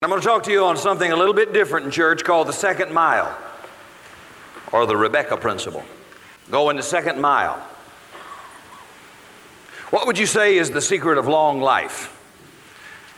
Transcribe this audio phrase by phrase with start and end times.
[0.00, 2.46] I'm going to talk to you on something a little bit different in church called
[2.46, 3.36] the second mile
[4.70, 5.82] or the Rebecca principle.
[6.52, 7.56] Go in the second mile.
[9.90, 12.14] What would you say is the secret of long life?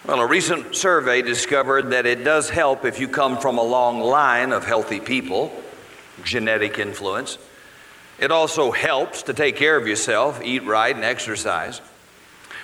[0.06, 4.00] Well, a recent survey discovered that it does help if you come from a long
[4.00, 5.52] line of healthy people,
[6.24, 7.36] genetic influence.
[8.18, 11.82] It also helps to take care of yourself, eat right, and exercise.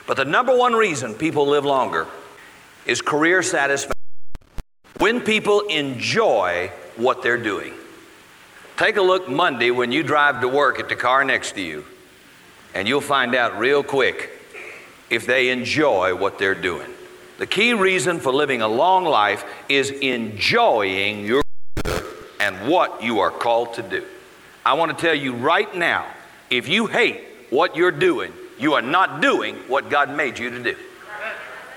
[0.06, 2.06] But the number one reason people live longer
[2.86, 3.95] is career satisfaction
[4.98, 7.74] when people enjoy what they're doing.
[8.76, 11.84] Take a look Monday when you drive to work at the car next to you,
[12.74, 14.30] and you'll find out real quick
[15.08, 16.90] if they enjoy what they're doing.
[17.38, 21.42] The key reason for living a long life is enjoying your
[22.40, 24.04] and what you are called to do.
[24.64, 26.06] I want to tell you right now
[26.50, 30.62] if you hate what you're doing, you are not doing what God made you to
[30.62, 30.76] do.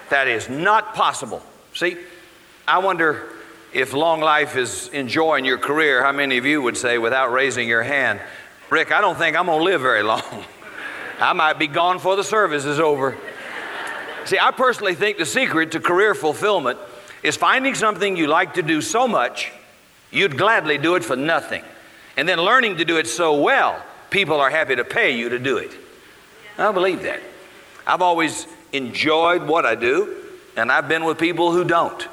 [0.09, 1.43] That is not possible.
[1.73, 1.97] See,
[2.69, 3.23] I wonder
[3.73, 7.67] if long life is enjoying your career, how many of you would say, without raising
[7.67, 8.21] your hand,
[8.69, 10.21] Rick, I don't think I'm going to live very long.
[11.19, 13.17] I might be gone before the service is over.
[14.25, 16.77] See, I personally think the secret to career fulfillment
[17.23, 19.51] is finding something you like to do so much,
[20.11, 21.63] you'd gladly do it for nothing.
[22.17, 25.39] And then learning to do it so well, people are happy to pay you to
[25.39, 25.71] do it.
[26.55, 27.19] I believe that.
[27.87, 30.17] I've always enjoyed what I do,
[30.55, 32.07] and I've been with people who don't.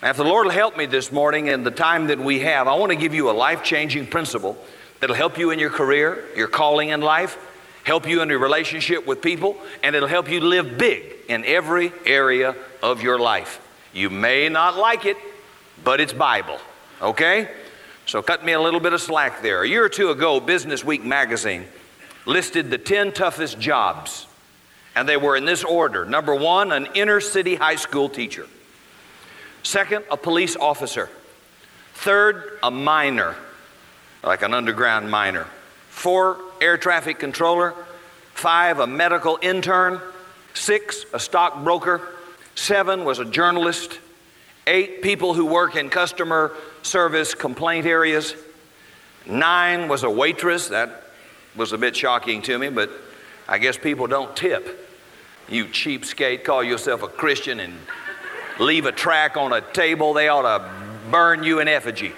[0.00, 2.68] Now, if the Lord will help me this morning in the time that we have,
[2.68, 4.56] I want to give you a life changing principle
[5.00, 7.36] that'll help you in your career, your calling in life,
[7.82, 11.92] help you in your relationship with people, and it'll help you live big in every
[12.06, 13.60] area of your life.
[13.92, 15.16] You may not like it,
[15.82, 16.60] but it's Bible,
[17.02, 17.50] okay?
[18.06, 19.62] So cut me a little bit of slack there.
[19.62, 21.64] A year or two ago, Business Week magazine
[22.24, 24.28] listed the 10 toughest jobs,
[24.94, 26.04] and they were in this order.
[26.04, 28.46] Number one, an inner city high school teacher.
[29.68, 31.10] Second, a police officer.
[31.92, 33.34] Third, a miner,
[34.24, 35.44] like an underground miner.
[35.90, 37.74] Four, air traffic controller.
[38.32, 40.00] Five, a medical intern.
[40.54, 42.00] Six, a stockbroker.
[42.54, 44.00] Seven was a journalist.
[44.66, 48.34] Eight, people who work in customer service complaint areas.
[49.26, 50.68] Nine was a waitress.
[50.68, 51.10] That
[51.56, 52.88] was a bit shocking to me, but
[53.46, 54.90] I guess people don't tip.
[55.46, 57.74] You cheapskate, call yourself a Christian and
[58.58, 60.70] leave a track on a table, they ought to
[61.10, 62.12] burn you in effigy.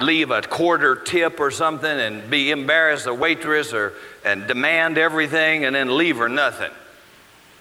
[0.00, 3.92] Leave a quarter tip or something and be embarrassed the waitress or
[4.24, 6.70] and demand everything and then leave her nothing.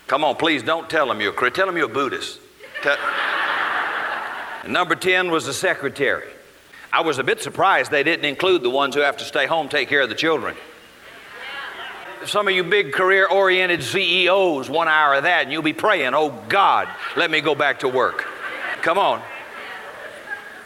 [0.08, 2.40] Come on, please don't tell them you're a Tell them you're a Buddhist.
[2.82, 2.98] Tell,
[4.68, 6.30] number 10 was the secretary.
[6.92, 9.70] I was a bit surprised they didn't include the ones who have to stay home,
[9.70, 10.56] take care of the children
[12.28, 16.14] some of you big career oriented CEOs, one hour of that, and you'll be praying,
[16.14, 18.26] oh God, let me go back to work.
[18.82, 19.22] Come on.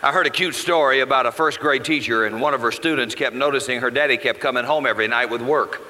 [0.04, 3.16] I heard a cute story about a first grade teacher, and one of her students
[3.16, 5.82] kept noticing her daddy kept coming home every night with work.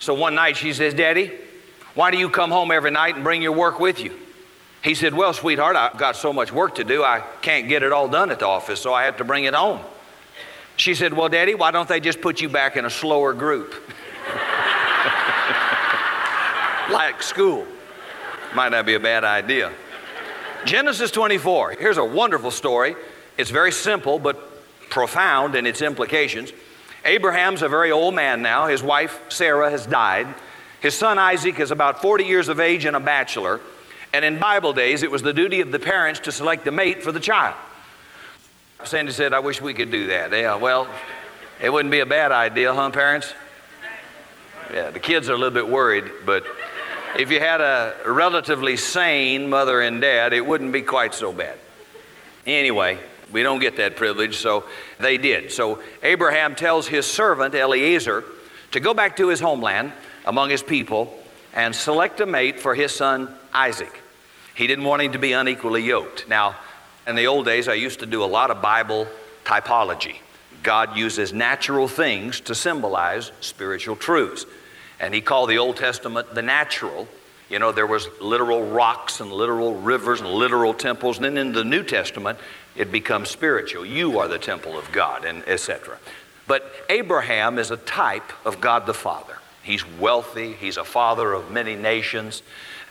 [0.00, 1.32] So one night she says, Daddy,
[1.94, 4.12] why do you come home every night and bring your work with you?
[4.82, 7.92] He said, Well, sweetheart, I've got so much work to do, I can't get it
[7.92, 9.80] all done at the office, so I have to bring it home.
[10.76, 13.74] She said, Well, Daddy, why don't they just put you back in a slower group?
[16.90, 17.66] like school.
[18.54, 19.72] Might not be a bad idea.
[20.64, 21.72] Genesis 24.
[21.72, 22.96] Here's a wonderful story.
[23.36, 24.38] It's very simple but
[24.90, 26.52] profound in its implications.
[27.04, 28.66] Abraham's a very old man now.
[28.66, 30.26] His wife, Sarah, has died.
[30.80, 33.60] His son, Isaac, is about 40 years of age and a bachelor.
[34.12, 37.02] And in Bible days, it was the duty of the parents to select the mate
[37.02, 37.56] for the child.
[38.84, 40.30] Sandy said, I wish we could do that.
[40.32, 40.88] Yeah, well,
[41.60, 43.32] it wouldn't be a bad idea, huh, parents?
[44.72, 46.44] Yeah, the kids are a little bit worried, but
[47.18, 51.58] if you had a relatively sane mother and dad, it wouldn't be quite so bad.
[52.46, 52.98] Anyway,
[53.32, 54.64] we don't get that privilege, so
[54.98, 55.50] they did.
[55.50, 58.24] So Abraham tells his servant Eliezer
[58.72, 59.92] to go back to his homeland
[60.26, 61.16] among his people
[61.54, 64.02] and select a mate for his son Isaac.
[64.54, 66.28] He didn't want him to be unequally yoked.
[66.28, 66.56] Now,
[67.06, 69.06] in the old days, I used to do a lot of Bible
[69.44, 70.16] typology.
[70.62, 74.46] God uses natural things to symbolize spiritual truths.
[75.00, 77.08] And he called the Old Testament the natural.
[77.50, 81.16] You know, there was literal rocks and literal rivers and literal temples.
[81.18, 82.38] And then in the New Testament,
[82.76, 83.84] it becomes spiritual.
[83.84, 85.98] You are the temple of God, and etc.
[86.46, 89.38] But Abraham is a type of God the Father.
[89.62, 90.52] He's wealthy.
[90.52, 92.42] He's a father of many nations,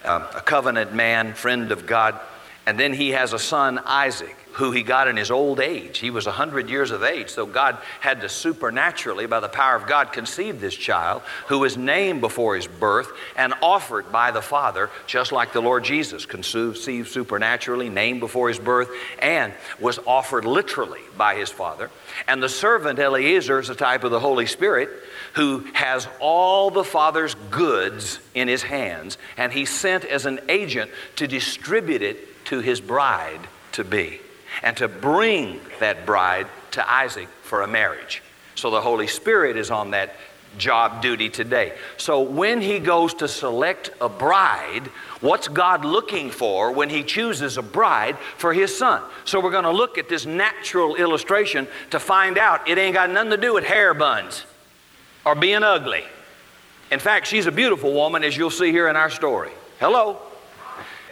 [0.04, 2.20] um, a covenant man, friend of God.
[2.66, 4.36] And then he has a son, Isaac.
[4.54, 5.98] Who he got in his old age.
[5.98, 9.88] He was 100 years of age, so God had to supernaturally, by the power of
[9.88, 14.90] God, conceive this child who was named before his birth and offered by the Father,
[15.08, 18.90] just like the Lord Jesus conceived supernaturally, named before his birth,
[19.20, 21.90] and was offered literally by his Father.
[22.28, 24.90] And the servant Eliezer is a type of the Holy Spirit
[25.34, 30.92] who has all the Father's goods in his hands, and he's sent as an agent
[31.16, 33.40] to distribute it to his bride
[33.72, 34.20] to be
[34.62, 38.22] and to bring that bride to Isaac for a marriage.
[38.56, 40.16] So the Holy Spirit is on that
[40.58, 41.74] job duty today.
[41.98, 44.88] So when he goes to select a bride,
[45.22, 49.02] what's God looking for when he chooses a bride for his son?
[49.26, 53.10] So we're going to look at this natural illustration to find out it ain't got
[53.10, 54.46] nothing to do with hair buns
[55.26, 56.04] or being ugly.
[56.92, 59.52] In fact, she's a beautiful woman, as you'll see here in our story.
[59.80, 60.22] Hello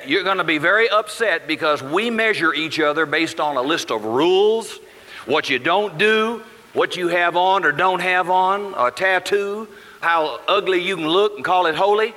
[0.07, 3.91] you're going to be very upset because we measure each other based on a list
[3.91, 4.79] of rules,
[5.25, 6.43] what you don't do,
[6.73, 9.67] what you have on or don't have on, a tattoo,
[9.99, 12.13] how ugly you can look and call it holy.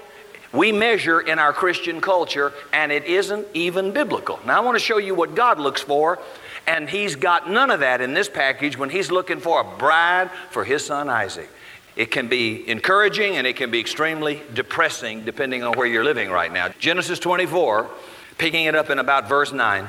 [0.53, 4.39] We measure in our Christian culture, and it isn't even biblical.
[4.47, 6.21] Now, I want to show you what God looks for,
[6.69, 10.31] and He's got none of that in this package when He's looking for a bride
[10.51, 11.51] for His son Isaac.
[11.97, 16.31] It can be encouraging and it can be extremely depressing depending on where you're living
[16.31, 16.69] right now.
[16.79, 17.89] Genesis 24,
[18.37, 19.87] picking it up in about verse 9.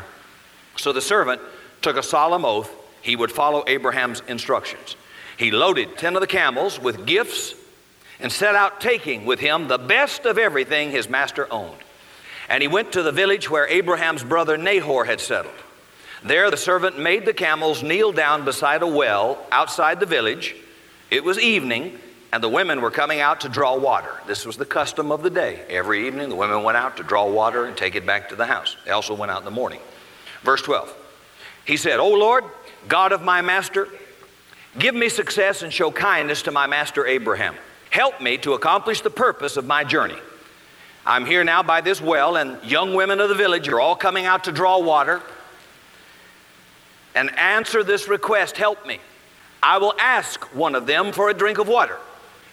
[0.78, 1.42] So the servant
[1.82, 2.72] took a solemn oath
[3.06, 4.96] he would follow Abraham's instructions.
[5.38, 7.54] He loaded 10 of the camels with gifts
[8.20, 11.78] and set out taking with him the best of everything his master owned.
[12.50, 15.54] And he went to the village where Abraham's brother Nahor had settled.
[16.24, 20.56] There the servant made the camels kneel down beside a well outside the village
[21.12, 22.00] it was evening,
[22.34, 24.12] and the women were coming out to draw water.
[24.28, 25.64] This was the custom of the day.
[25.70, 28.46] Every evening, the women went out to draw water and take it back to the
[28.46, 28.76] house.
[28.86, 29.80] They also went out in the morning.
[30.44, 30.94] Verse 12
[31.66, 32.44] He said, O Lord,
[32.88, 33.88] God of my master,
[34.78, 37.56] give me success and show kindness to my master Abraham.
[37.90, 40.18] Help me to accomplish the purpose of my journey.
[41.06, 44.26] I'm here now by this well, and young women of the village are all coming
[44.26, 45.22] out to draw water.
[47.14, 49.00] And answer this request help me.
[49.66, 51.98] I will ask one of them for a drink of water.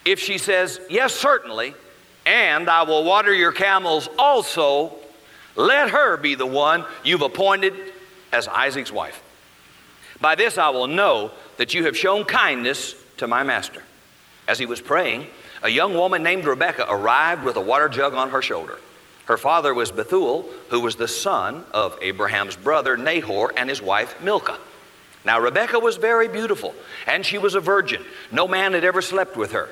[0.07, 1.75] If she says, Yes, certainly,
[2.25, 4.95] and I will water your camels also,
[5.55, 7.75] let her be the one you've appointed
[8.33, 9.23] as Isaac's wife.
[10.23, 13.83] By this I will know that you have shown kindness to my master.
[14.49, 15.27] As he was praying,
[15.63, 18.79] a young woman named Rebekah arrived with a water jug on her shoulder.
[19.27, 24.19] Her father was Bethuel, who was the son of Abraham's brother Nahor and his wife
[24.23, 24.59] Milcah.
[25.25, 26.75] Now, Rebecca was very beautiful,
[27.07, 28.03] and she was a virgin.
[28.33, 29.69] No man had ever slept with her.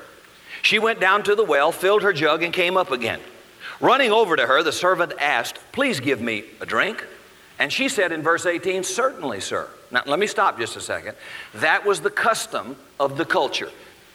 [0.61, 3.19] She went down to the well, filled her jug, and came up again.
[3.79, 7.05] Running over to her, the servant asked, Please give me a drink.
[7.59, 9.67] And she said in verse 18, Certainly, sir.
[9.91, 11.15] Now, let me stop just a second.
[11.55, 13.69] That was the custom of the culture.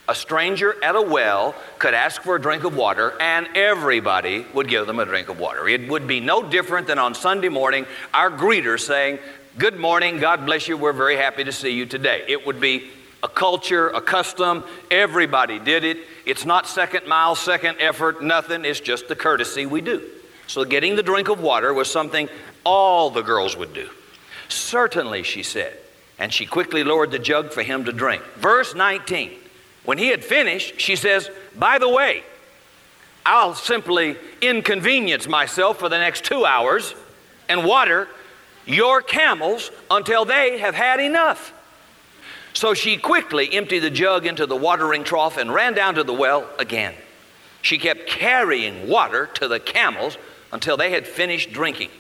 [0.09, 4.69] A stranger at a well could ask for a drink of water, and everybody would
[4.69, 5.69] give them a drink of water.
[5.69, 9.19] It would be no different than on Sunday morning, our greeter saying,
[9.59, 12.23] Good morning, God bless you, we're very happy to see you today.
[12.29, 12.91] It would be
[13.23, 15.97] a culture, a custom, everybody did it.
[16.27, 20.03] It's not second mile, second effort, nothing, it's just the courtesy we do.
[20.47, 22.29] So getting the drink of water was something
[22.65, 23.89] all the girls would do.
[24.51, 25.75] Certainly, she said,
[26.19, 28.23] and she quickly lowered the jug for him to drink.
[28.37, 29.31] Verse 19,
[29.87, 32.25] when he had finished, she says, By the way,
[33.25, 36.95] I'll simply inconvenience myself for the next two hours
[37.49, 38.07] and water
[38.67, 41.55] your camels until they have had enough.
[42.53, 46.13] So she quickly emptied the jug into the watering trough and ran down to the
[46.13, 46.95] well again.
[47.63, 50.17] She kept carrying water to the camels
[50.53, 51.91] until they had finished drinking.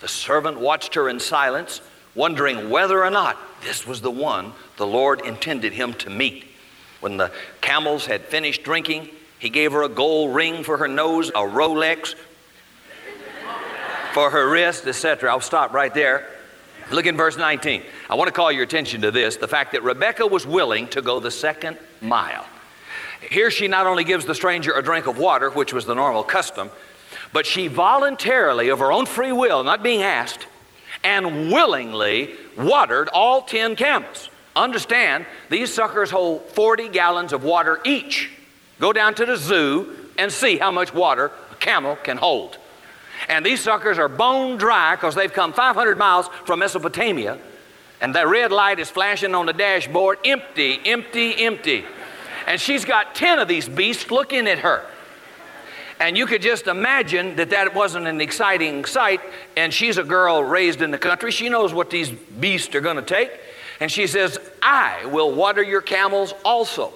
[0.00, 1.80] The servant watched her in silence,
[2.14, 6.44] wondering whether or not this was the one the Lord intended him to meet.
[7.00, 11.30] When the camels had finished drinking, he gave her a gold ring for her nose,
[11.30, 12.14] a Rolex
[14.12, 15.30] for her wrist, etc.
[15.30, 16.28] I'll stop right there.
[16.90, 17.82] Look in verse 19.
[18.10, 21.02] I want to call your attention to this the fact that Rebecca was willing to
[21.02, 22.46] go the second mile.
[23.30, 26.22] Here she not only gives the stranger a drink of water, which was the normal
[26.22, 26.70] custom,
[27.32, 30.46] but she voluntarily, of her own free will, not being asked,
[31.04, 34.28] and willingly watered all 10 camels.
[34.54, 38.30] Understand, these suckers hold 40 gallons of water each.
[38.80, 42.58] Go down to the zoo and see how much water a camel can hold.
[43.28, 47.38] And these suckers are bone dry because they've come 500 miles from Mesopotamia.
[48.00, 51.84] And that red light is flashing on the dashboard empty, empty, empty.
[52.46, 54.84] And she's got 10 of these beasts looking at her.
[56.00, 59.20] And you could just imagine that that wasn't an exciting sight.
[59.56, 61.30] And she's a girl raised in the country.
[61.30, 63.30] She knows what these beasts are going to take.
[63.78, 66.92] And she says, I will water your camels also.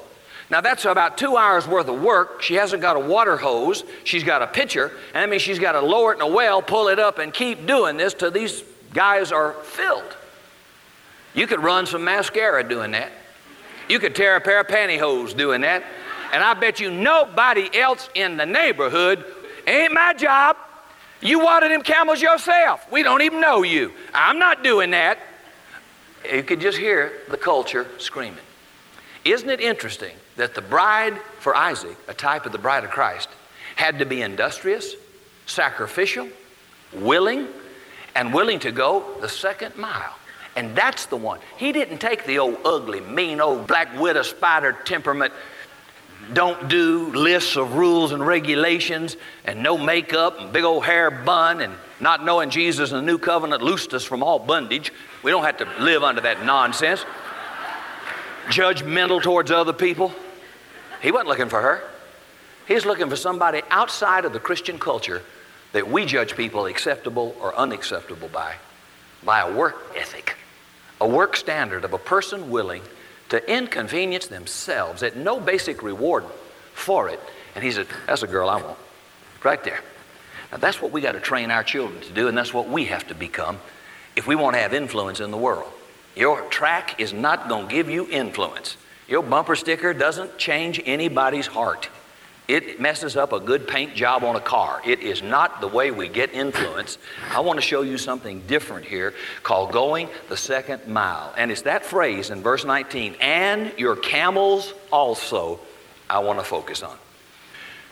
[0.50, 2.40] Now that's about two hours worth of work.
[2.40, 3.84] She hasn't got a water hose.
[4.04, 4.92] She's got a pitcher.
[5.12, 7.32] And that means she's got to lower it in a well, pull it up, and
[7.32, 8.62] keep doing this till these
[8.92, 10.16] guys are filled.
[11.34, 13.10] You could run some mascara doing that.
[13.88, 15.82] You could tear a pair of pantyhose doing that.
[16.32, 19.24] And I bet you nobody else in the neighborhood
[19.66, 20.56] ain't my job.
[21.20, 22.90] You watered them camels yourself.
[22.90, 23.92] We don't even know you.
[24.14, 25.18] I'm not doing that.
[26.30, 28.38] You could just hear the culture screaming.
[29.26, 33.28] Isn't it interesting that the bride for Isaac, a type of the bride of Christ,
[33.74, 34.94] had to be industrious,
[35.46, 36.28] sacrificial,
[36.92, 37.48] willing,
[38.14, 40.14] and willing to go the second mile?
[40.54, 41.40] And that's the one.
[41.56, 45.32] He didn't take the old ugly, mean old black widow spider temperament,
[46.32, 51.60] don't do lists of rules and regulations, and no makeup, and big old hair bun,
[51.60, 54.92] and not knowing Jesus and the new covenant loosed us from all bondage.
[55.22, 57.04] We don't have to live under that nonsense.
[58.46, 60.12] Judgmental towards other people.
[61.02, 61.82] He wasn't looking for her.
[62.66, 65.22] He's looking for somebody outside of the Christian culture
[65.72, 68.54] that we judge people acceptable or unacceptable by,
[69.24, 70.36] by a work ethic,
[71.00, 72.82] a work standard of a person willing
[73.28, 76.24] to inconvenience themselves at no basic reward
[76.74, 77.20] for it.
[77.54, 78.78] And he said, That's a girl I want.
[79.42, 79.80] Right there.
[80.50, 82.86] Now, that's what we got to train our children to do, and that's what we
[82.86, 83.58] have to become
[84.14, 85.70] if we want to have influence in the world.
[86.16, 88.78] Your track is not going to give you influence.
[89.06, 91.90] Your bumper sticker doesn't change anybody's heart.
[92.48, 94.80] It messes up a good paint job on a car.
[94.84, 96.96] It is not the way we get influence.
[97.32, 101.34] I want to show you something different here called going the second mile.
[101.36, 105.58] And it's that phrase in verse 19, and your camels also,
[106.08, 106.96] I want to focus on.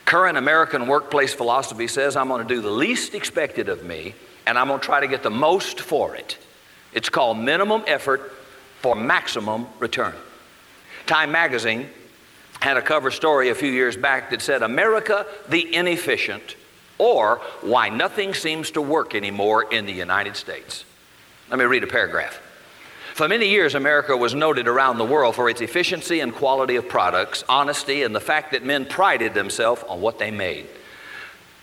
[0.05, 4.15] Current American workplace philosophy says I'm going to do the least expected of me,
[4.47, 6.37] and I'm going to try to get the most for it.
[6.95, 8.31] It's called minimum effort
[8.81, 10.15] for maximum return.
[11.05, 11.89] Time magazine
[12.61, 16.55] had a cover story a few years back that said, America the inefficient,
[16.97, 20.85] or why nothing seems to work anymore in the United States.
[21.49, 22.41] Let me read a paragraph.
[23.13, 26.89] For many years, America was noted around the world for its efficiency and quality of
[26.89, 30.67] products, honesty, and the fact that men prided themselves on what they made.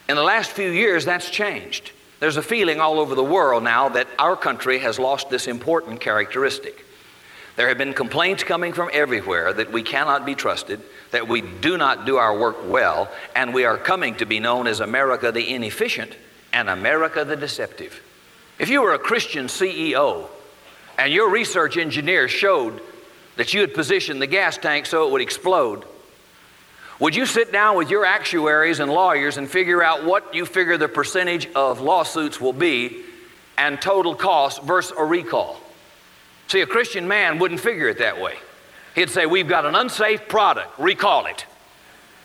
[0.08, 1.92] In the last few years, that's changed.
[2.22, 6.00] There's a feeling all over the world now that our country has lost this important
[6.00, 6.86] characteristic.
[7.56, 11.76] There have been complaints coming from everywhere that we cannot be trusted, that we do
[11.76, 15.52] not do our work well, and we are coming to be known as America the
[15.52, 16.16] inefficient
[16.52, 18.00] and America the deceptive.
[18.60, 20.28] If you were a Christian CEO
[20.96, 22.80] and your research engineer showed
[23.34, 25.84] that you had positioned the gas tank so it would explode,
[27.02, 30.76] would you sit down with your actuaries and lawyers and figure out what you figure
[30.78, 33.02] the percentage of lawsuits will be
[33.58, 35.58] and total cost versus a recall?
[36.46, 38.36] See, a Christian man wouldn't figure it that way.
[38.94, 41.44] He'd say, We've got an unsafe product, recall it.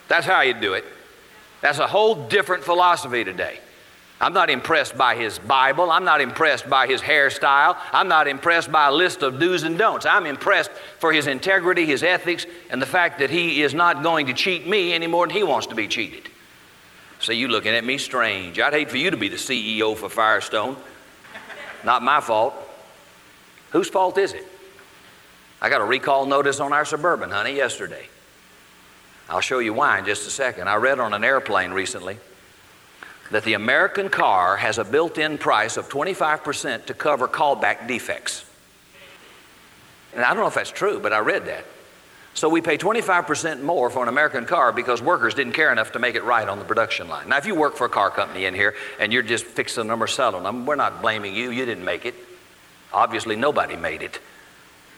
[0.09, 0.85] That's how you'd do it.
[1.61, 3.57] That's a whole different philosophy today.
[4.19, 5.91] I'm not impressed by his Bible.
[5.91, 7.77] I'm not impressed by his hairstyle.
[7.91, 10.07] I'm not impressed by a list of do's and don'ts.
[10.07, 14.25] I'm impressed for his integrity, his ethics, and the fact that he is not going
[14.27, 16.29] to cheat me any more than he wants to be cheated.
[17.19, 18.59] So you looking at me strange.
[18.59, 20.77] I'd hate for you to be the CEO for Firestone.
[21.83, 22.55] Not my fault.
[23.71, 24.45] Whose fault is it?
[25.61, 28.07] I got a recall notice on our Suburban, honey, yesterday.
[29.29, 30.69] I'll show you why in just a second.
[30.69, 32.17] I read on an airplane recently
[33.31, 38.45] that the American car has a built in price of 25% to cover callback defects.
[40.13, 41.65] And I don't know if that's true, but I read that.
[42.33, 45.99] So we pay 25% more for an American car because workers didn't care enough to
[45.99, 47.29] make it right on the production line.
[47.29, 50.03] Now, if you work for a car company in here and you're just fixing them
[50.03, 51.49] or selling them, we're not blaming you.
[51.49, 52.13] You didn't make it.
[52.93, 54.19] Obviously, nobody made it.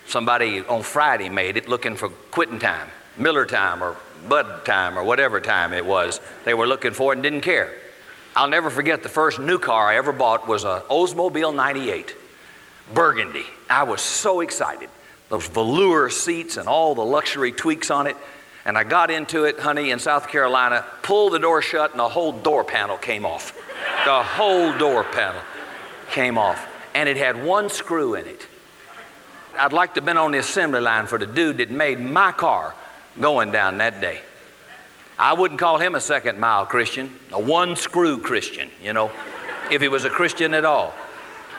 [0.05, 3.95] Somebody on Friday made it looking for quitting time, Miller time, or
[4.27, 6.19] Bud time, or whatever time it was.
[6.43, 7.73] They were looking for and didn't care.
[8.39, 12.15] I'll never forget the first new car I ever bought was a Oldsmobile 98,
[12.93, 13.43] burgundy.
[13.69, 14.89] I was so excited.
[15.27, 18.15] Those velour seats and all the luxury tweaks on it.
[18.63, 22.07] And I got into it, honey, in South Carolina, pulled the door shut, and the
[22.07, 23.53] whole door panel came off.
[24.05, 25.41] The whole door panel
[26.09, 26.65] came off
[26.95, 28.47] and it had one screw in it.
[29.57, 32.31] I'd like to have been on the assembly line for the dude that made my
[32.31, 32.73] car
[33.19, 34.21] going down that day.
[35.19, 39.11] I wouldn't call him a second mile Christian, a one screw Christian, you know,
[39.69, 40.93] if he was a Christian at all.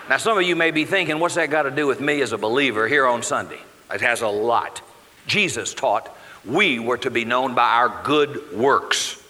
[0.09, 2.33] Now, some of you may be thinking, what's that got to do with me as
[2.33, 3.61] a believer here on Sunday?
[3.93, 4.81] It has a lot.
[5.27, 9.23] Jesus taught we were to be known by our good works.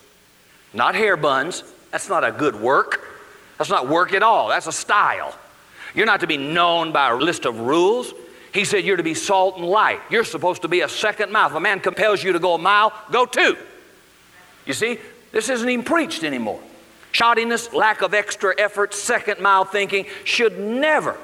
[0.73, 1.65] not hair buns.
[1.91, 3.05] That's not a good work.
[3.59, 4.49] That's not work at all.
[4.49, 5.35] That's a style.
[5.93, 8.15] You're not to be known by a list of rules.
[8.55, 10.01] He said you're to be salt and light.
[10.09, 11.49] You're supposed to be a second mile.
[11.49, 13.57] If a man compels you to go a mile, go two.
[14.71, 15.01] You see,
[15.33, 16.61] this isn't even preached anymore.
[17.13, 21.17] Shoddiness, lack of extra effort, second mile thinking should never,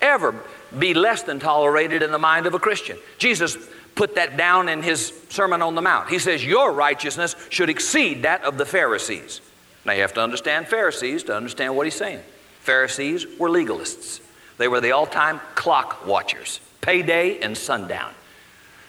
[0.00, 0.32] ever
[0.78, 2.96] be less than tolerated in the mind of a Christian.
[3.18, 3.56] Jesus
[3.96, 6.08] put that down in his Sermon on the Mount.
[6.08, 9.40] He says, Your righteousness should exceed that of the Pharisees.
[9.84, 12.20] Now you have to understand Pharisees to understand what he's saying.
[12.60, 14.20] Pharisees were legalists,
[14.56, 18.12] they were the all time clock watchers, payday and sundown.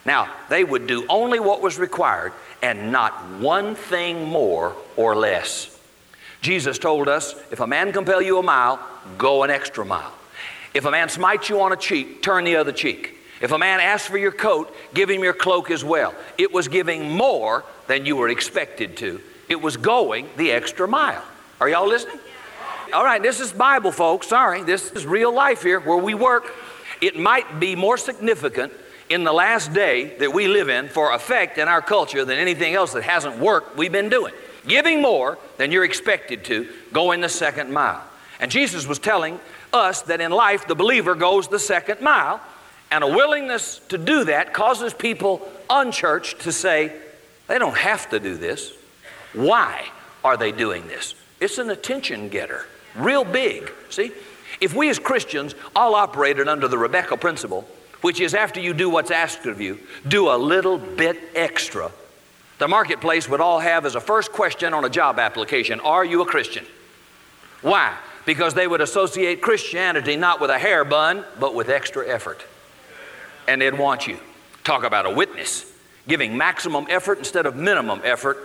[0.06, 2.32] Now, they would do only what was required
[2.62, 5.78] and not one thing more or less.
[6.42, 8.80] Jesus told us if a man compel you a mile,
[9.18, 10.14] go an extra mile.
[10.74, 13.18] If a man smites you on a cheek, turn the other cheek.
[13.42, 16.14] If a man asks for your coat, give him your cloak as well.
[16.38, 19.22] It was giving more than you were expected to.
[19.50, 21.24] It was going the extra mile.
[21.60, 22.20] Are y'all listening?
[22.94, 24.28] All right, this is Bible, folks.
[24.28, 26.54] Sorry, this is real life here where we work.
[27.02, 28.72] It might be more significant
[29.10, 32.74] in the last day that we live in for effect in our culture than anything
[32.74, 34.34] else that hasn't worked we've been doing
[34.68, 38.04] giving more than you're expected to, going the second mile.
[38.40, 39.40] And Jesus was telling
[39.74, 42.42] us that in life the believer goes the second mile,
[42.92, 46.94] and a willingness to do that causes people unchurched to say,
[47.48, 48.74] they don't have to do this.
[49.34, 49.86] Why
[50.24, 51.16] are they doing this?
[51.40, 53.72] It's an attention getter, real big.
[53.90, 54.12] See?
[54.62, 57.68] If we as Christians all operated under the Rebecca principle,
[58.06, 61.92] which is after you do what's asked of you, do a little bit extra
[62.58, 66.22] the marketplace would all have as a first question on a job application Are you
[66.22, 66.66] a Christian?
[67.62, 67.96] Why?
[68.26, 72.46] Because they would associate Christianity not with a hair bun, but with extra effort.
[73.48, 74.18] And they'd want you.
[74.64, 75.72] Talk about a witness,
[76.08, 78.38] giving maximum effort instead of minimum effort.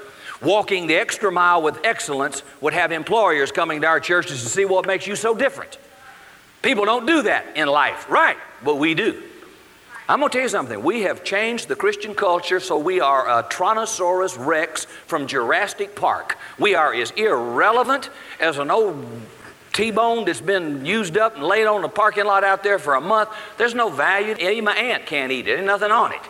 [0.42, 4.64] Walking the extra mile with excellence would have employers coming to our churches to see
[4.64, 5.78] what makes you so different.
[6.62, 8.36] People don't do that in life, right?
[8.64, 9.22] But we do.
[10.10, 10.82] I'm going to tell you something.
[10.82, 16.36] We have changed the Christian culture so we are a Tyrannosaurus Rex from Jurassic Park.
[16.58, 19.06] We are as irrelevant as an old
[19.72, 23.00] T-bone that's been used up and laid on the parking lot out there for a
[23.00, 23.28] month.
[23.56, 24.34] There's no value.
[24.34, 25.54] Even my aunt can't eat it.
[25.54, 26.22] There's nothing on it.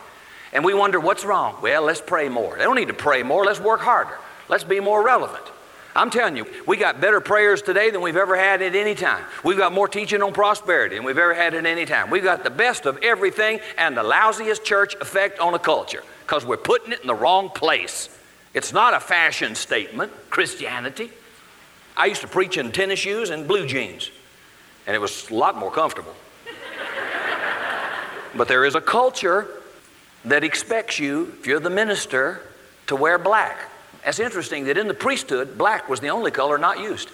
[0.53, 1.57] And we wonder what's wrong.
[1.63, 2.59] Well, let's pray more.
[2.59, 3.47] They don't need to pray more.
[3.47, 4.19] Let's work harder.
[4.51, 5.47] Let's be more relevant.
[5.95, 9.25] I'm telling you, we got better prayers today than we've ever had at any time.
[9.43, 12.11] We've got more teaching on prosperity than we've ever had at any time.
[12.11, 16.45] We've got the best of everything and the lousiest church effect on a culture because
[16.45, 18.09] we're putting it in the wrong place.
[18.55, 21.11] It's not a fashion statement, Christianity.
[21.97, 24.11] I used to preach in tennis shoes and blue jeans,
[24.87, 26.15] and it was a lot more comfortable.
[28.37, 29.49] but there is a culture
[30.25, 32.43] that expects you, if you're the minister,
[32.87, 33.70] to wear black.
[34.05, 37.11] It's interesting that in the priesthood, black was the only color not used.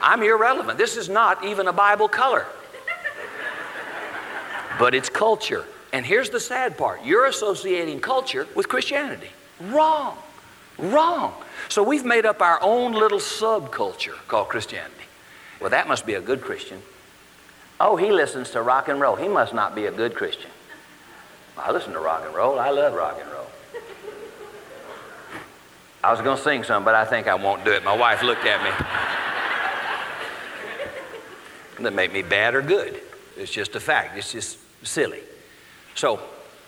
[0.00, 0.76] I'm irrelevant.
[0.76, 2.46] This is not even a Bible color.
[4.78, 5.64] But it's culture.
[5.92, 9.30] And here's the sad part you're associating culture with Christianity.
[9.60, 10.18] Wrong.
[10.78, 11.32] Wrong.
[11.68, 14.94] So we've made up our own little subculture called Christianity.
[15.60, 16.82] Well, that must be a good Christian.
[17.80, 19.16] Oh, he listens to rock and roll.
[19.16, 20.50] He must not be a good Christian.
[21.56, 22.58] I listen to rock and roll.
[22.58, 23.43] I love rock and roll.
[26.04, 27.82] I was going to sing some, but I think I won't do it.
[27.82, 28.70] My wife looked at me.
[31.82, 33.00] that made me bad or good.
[33.38, 34.18] It's just a fact.
[34.18, 35.20] It's just silly.
[35.94, 36.20] So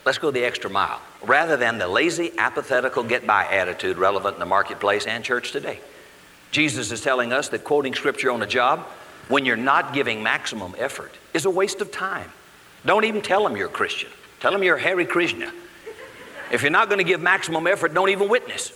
[0.07, 1.03] let's go the extra mile.
[1.23, 5.81] Rather than the lazy, apathetical, get by attitude relevant in the marketplace and church today.
[6.51, 8.87] Jesus is telling us that quoting scripture on a job,
[9.29, 12.33] when you're not giving maximum effort, is a waste of time.
[12.87, 14.09] Don't even tell them you're a Christian.
[14.41, 15.53] Tell them you're Hare Krishna.
[16.51, 18.73] If you're not going to give maximum effort, don't even witness.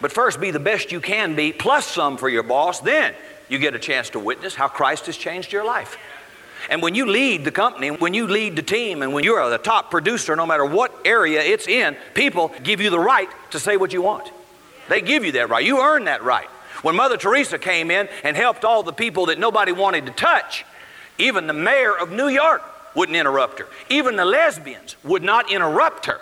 [0.00, 2.80] But first, be the best you can be, plus some for your boss.
[2.80, 3.14] Then
[3.48, 5.96] you get a chance to witness how Christ has changed your life.
[6.70, 9.58] And when you lead the company, when you lead the team, and when you're the
[9.58, 13.76] top producer, no matter what area it's in, people give you the right to say
[13.76, 14.30] what you want.
[14.88, 15.64] They give you that right.
[15.64, 16.48] You earn that right.
[16.82, 20.64] When Mother Teresa came in and helped all the people that nobody wanted to touch,
[21.18, 22.62] even the mayor of New York
[22.94, 23.66] wouldn't interrupt her.
[23.88, 26.20] Even the lesbians would not interrupt her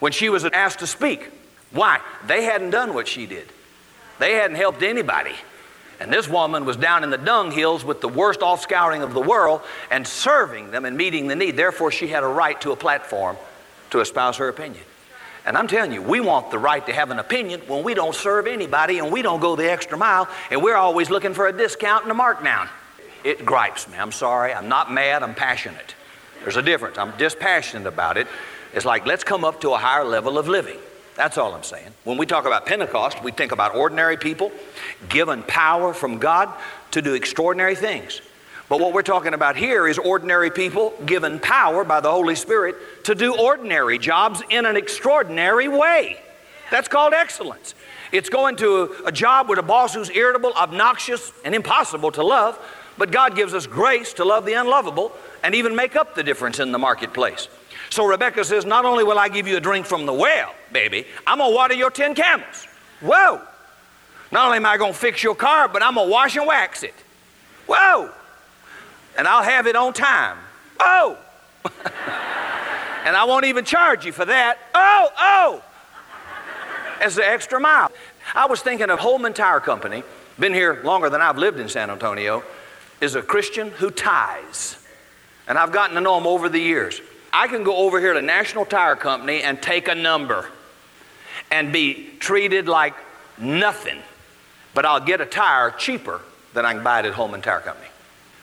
[0.00, 1.30] when she was asked to speak.
[1.72, 2.00] Why?
[2.26, 3.48] They hadn't done what she did.
[4.18, 5.34] They hadn't helped anybody.
[6.00, 9.20] And this woman was down in the dung hills with the worst offscouring of the
[9.20, 11.56] world and serving them and meeting the need.
[11.56, 13.36] Therefore, she had a right to a platform
[13.90, 14.82] to espouse her opinion.
[15.44, 18.14] And I'm telling you, we want the right to have an opinion when we don't
[18.14, 21.52] serve anybody and we don't go the extra mile and we're always looking for a
[21.52, 22.68] discount and a markdown.
[23.24, 23.96] It gripes me.
[23.98, 24.52] I'm sorry.
[24.52, 25.22] I'm not mad.
[25.22, 25.94] I'm passionate.
[26.42, 26.98] There's a difference.
[26.98, 28.26] I'm dispassionate about it.
[28.74, 30.78] It's like, let's come up to a higher level of living.
[31.14, 31.92] That's all I'm saying.
[32.04, 34.50] When we talk about Pentecost, we think about ordinary people
[35.08, 36.52] given power from God
[36.92, 38.20] to do extraordinary things.
[38.68, 43.04] But what we're talking about here is ordinary people given power by the Holy Spirit
[43.04, 46.18] to do ordinary jobs in an extraordinary way.
[46.70, 47.74] That's called excellence.
[48.12, 52.58] It's going to a, job with a boss who's irritable, obnoxious, and impossible to love,
[52.96, 56.58] but God gives us grace to love the unlovable and even make up the difference
[56.58, 57.48] in the marketplace.
[57.92, 61.04] So Rebecca says, Not only will I give you a drink from the well, baby,
[61.26, 62.66] I'm going to water your 10 camels.
[63.02, 63.38] Whoa!
[64.30, 66.46] Not only am I going to fix your car, but I'm going to wash and
[66.46, 66.94] wax it.
[67.68, 68.10] Whoa!
[69.18, 70.38] And I'll have it on time.
[70.80, 71.18] Oh!
[73.04, 74.56] and I won't even charge you for that.
[74.74, 75.64] Oh, oh!
[76.98, 77.92] As the extra mile.
[78.34, 80.02] I was thinking of Holman Tire Company,
[80.38, 82.42] been here longer than I've lived in San Antonio,
[83.02, 84.78] is a Christian who tithes.
[85.46, 87.02] And I've gotten to know him over the years.
[87.32, 90.48] I can go over here to National Tire Company and take a number
[91.50, 92.94] and be treated like
[93.38, 93.98] nothing,
[94.74, 96.20] but I'll get a tire cheaper
[96.52, 97.88] than I can buy it at Holman Tire Company.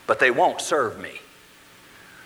[0.08, 1.22] But they won't serve me.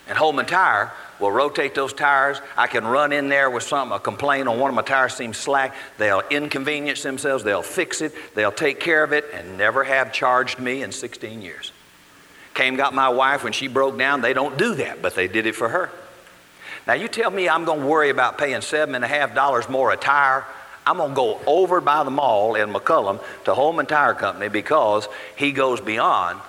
[0.07, 2.41] And Holman Tire will rotate those tires.
[2.57, 5.37] I can run in there with something, a complaint on one of my tires seems
[5.37, 5.75] slack.
[5.97, 10.59] They'll inconvenience themselves, they'll fix it, they'll take care of it, and never have charged
[10.59, 11.71] me in 16 years.
[12.53, 14.21] Came, got my wife when she broke down.
[14.21, 15.89] They don't do that, but they did it for her.
[16.85, 19.69] Now, you tell me I'm going to worry about paying seven and a half dollars
[19.69, 20.45] more a tire.
[20.85, 25.07] I'm going to go over by the mall in McCullum to Holman Tire Company because
[25.37, 26.39] he goes beyond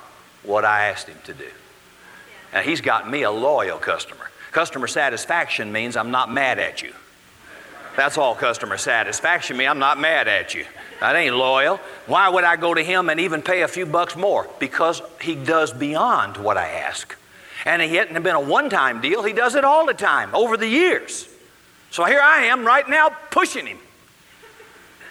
[0.42, 1.48] what I asked him to do.
[2.52, 4.30] And he's got me a loyal customer.
[4.50, 6.92] Customer satisfaction means I'm not mad at you.
[7.96, 9.70] That's all customer satisfaction means.
[9.70, 10.64] I'm not mad at you.
[11.00, 11.78] That ain't loyal.
[12.06, 14.48] Why would I go to him and even pay a few bucks more?
[14.58, 17.16] Because he does beyond what I ask.
[17.64, 20.57] And he hadn't been a one time deal, he does it all the time over
[20.57, 21.29] the years.
[21.90, 23.79] So here I am right now pushing him.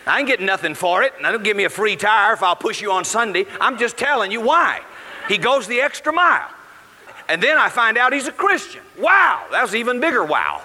[0.06, 2.44] I ain't getting nothing for it, and I don't give me a free tire if
[2.44, 3.46] I'll push you on Sunday.
[3.62, 4.82] I'm just telling you why.
[5.30, 6.50] He goes the extra mile.
[7.30, 8.82] And then I find out he's a Christian.
[9.00, 10.62] Wow, that was even bigger wow.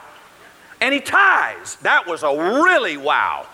[0.81, 1.77] And he tithes.
[1.77, 3.47] That was a really wow.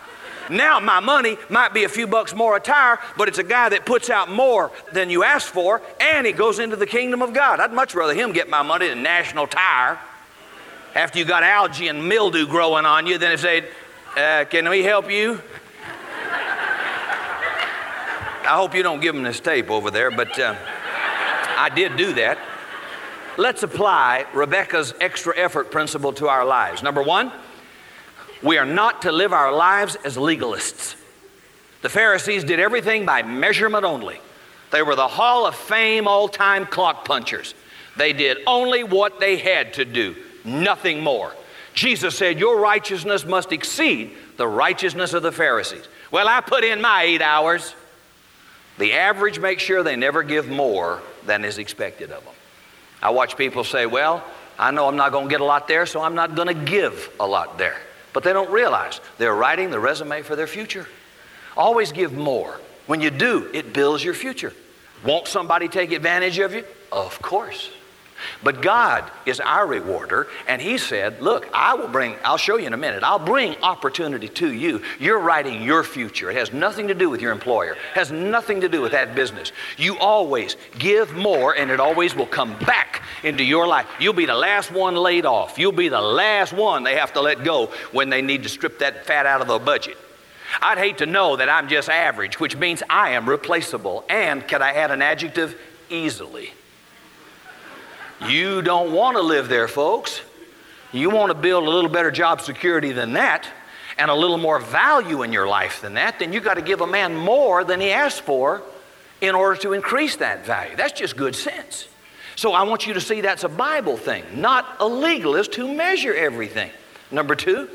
[0.49, 3.69] Now my money might be a few bucks more a tire, but it's a guy
[3.69, 7.33] that puts out more than you asked for, and he goes into the kingdom of
[7.33, 7.59] God.
[7.59, 9.99] I'd much rather him get my money than National Tire.
[10.93, 13.67] After you got algae and mildew growing on you, then if they,
[14.15, 15.41] uh, can we help you?
[18.45, 20.55] I hope you don't give him this tape over there, but uh,
[21.57, 22.37] I did do that.
[23.37, 26.83] Let's apply Rebecca's extra effort principle to our lives.
[26.83, 27.31] Number one,
[28.45, 30.95] we are not to live our lives as legalists.
[31.81, 34.19] The Pharisees did everything by measurement only.
[34.71, 37.53] They were the Hall of Fame all time clock punchers.
[37.97, 41.33] They did only what they had to do, nothing more.
[41.73, 45.87] Jesus said, Your righteousness must exceed the righteousness of the Pharisees.
[46.11, 47.75] Well, I put in my eight hours.
[48.77, 52.33] The average makes sure they never give more than is expected of them.
[53.01, 54.23] I watch people say, Well,
[54.59, 56.53] I know I'm not going to get a lot there, so I'm not going to
[56.53, 57.77] give a lot there.
[58.15, 60.87] But they don't realize they're writing the resume for their future.
[61.57, 62.61] Always give more.
[62.87, 64.53] When you do, it builds your future.
[65.03, 66.63] Won't somebody take advantage of you?
[66.93, 67.69] Of course.
[68.43, 72.67] But God is our rewarder, and He said, Look, I will bring, I'll show you
[72.67, 74.81] in a minute, I'll bring opportunity to you.
[74.99, 76.29] You're writing your future.
[76.29, 79.15] It has nothing to do with your employer, it has nothing to do with that
[79.15, 79.51] business.
[79.77, 83.87] You always give more, and it always will come back into your life.
[83.99, 85.57] You'll be the last one laid off.
[85.57, 88.79] You'll be the last one they have to let go when they need to strip
[88.79, 89.97] that fat out of the budget.
[90.61, 94.05] I'd hate to know that I'm just average, which means I am replaceable.
[94.09, 95.59] And can I add an adjective?
[95.89, 96.51] Easily.
[98.27, 100.21] You don't want to live there, folks.
[100.91, 103.47] You want to build a little better job security than that
[103.97, 106.81] and a little more value in your life than that, then you got to give
[106.81, 108.61] a man more than he asked for
[109.21, 110.75] in order to increase that value.
[110.75, 111.87] That's just good sense.
[112.35, 116.13] So I want you to see that's a Bible thing, not a legalist who measure
[116.13, 116.69] everything.
[117.09, 117.69] Number two,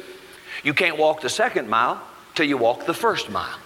[0.63, 2.03] you can't walk the second mile
[2.35, 3.59] till you walk the first mile.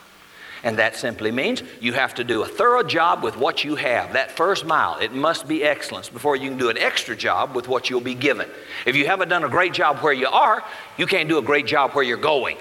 [0.65, 4.15] And that simply means you have to do a thorough job with what you have.
[4.15, 7.69] That first mile, it must be excellence before you can do an extra job with
[7.69, 8.49] what you'll be given.
[8.87, 10.65] If you haven't done a great job where you are,
[10.97, 12.57] you can't do a great job where you're going.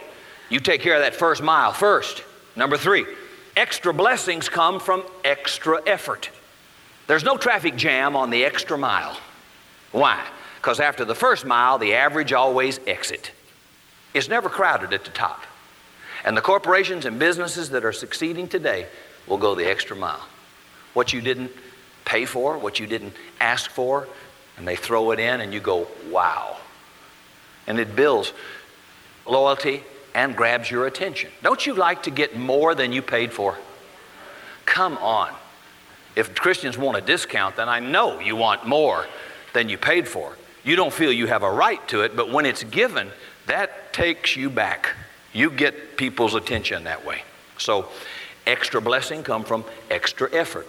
[0.49, 2.23] You take care of that first mile first.
[2.57, 3.05] Number three,
[3.55, 6.29] extra blessings come from extra effort.
[7.07, 9.17] There's no traffic jam on the extra mile.
[9.93, 10.21] Why?
[10.57, 13.31] Because after the first mile, the average always exit.
[14.13, 15.43] It's never crowded at the top.
[16.25, 18.87] And the corporations and businesses that are succeeding today
[19.27, 20.25] will go the extra mile.
[20.93, 21.51] What you didn't
[22.05, 24.07] pay for, what you didn't ask for,
[24.57, 26.57] and they throw it in, and you go, wow.
[27.67, 28.33] And it builds
[29.25, 29.83] loyalty
[30.13, 31.31] and grabs your attention.
[31.41, 33.57] Don't you like to get more than you paid for?
[34.65, 35.31] Come on.
[36.15, 39.07] If Christians want a discount, then I know you want more
[39.53, 40.37] than you paid for.
[40.63, 43.09] You don't feel you have a right to it, but when it's given,
[43.47, 44.95] that takes you back.
[45.33, 47.23] You get people's attention that way.
[47.57, 47.89] So,
[48.45, 50.67] extra blessing come from extra effort.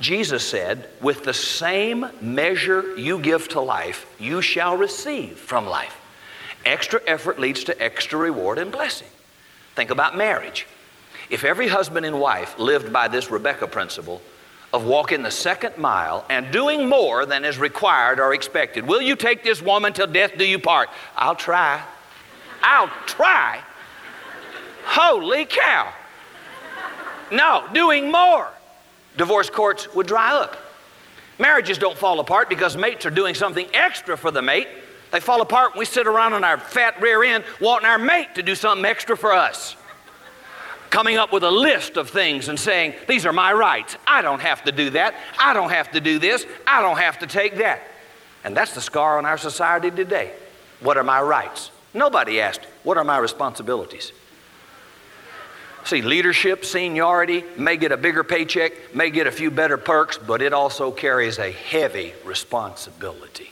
[0.00, 5.96] Jesus said, with the same measure you give to life, you shall receive from life.
[6.64, 9.08] Extra effort leads to extra reward and blessing.
[9.74, 10.66] Think about marriage.
[11.30, 14.20] If every husband and wife lived by this Rebecca principle
[14.72, 19.16] of walking the second mile and doing more than is required or expected, will you
[19.16, 20.88] take this woman till death do you part?
[21.16, 21.82] I'll try.
[22.62, 23.62] I'll try.
[24.84, 25.92] Holy cow.
[27.30, 28.48] No, doing more.
[29.16, 30.56] Divorce courts would dry up.
[31.38, 34.68] Marriages don't fall apart because mates are doing something extra for the mate.
[35.10, 38.34] They fall apart when we sit around on our fat rear end wanting our mate
[38.36, 39.76] to do something extra for us.
[40.90, 43.96] Coming up with a list of things and saying, These are my rights.
[44.06, 45.14] I don't have to do that.
[45.38, 46.46] I don't have to do this.
[46.66, 47.82] I don't have to take that.
[48.44, 50.32] And that's the scar on our society today.
[50.80, 51.70] What are my rights?
[51.94, 54.12] Nobody asked, What are my responsibilities?
[55.84, 60.40] See, leadership, seniority may get a bigger paycheck, may get a few better perks, but
[60.40, 63.50] it also carries a heavy responsibility.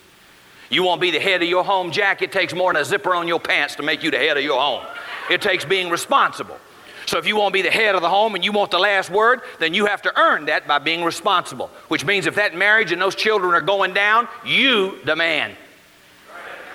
[0.71, 2.23] You won't be the head of your home, Jack.
[2.23, 4.45] It takes more than a zipper on your pants to make you the head of
[4.45, 4.85] your home.
[5.29, 6.57] It takes being responsible.
[7.07, 8.79] So if you want to be the head of the home and you want the
[8.79, 11.69] last word, then you have to earn that by being responsible.
[11.89, 15.57] Which means if that marriage and those children are going down, you demand.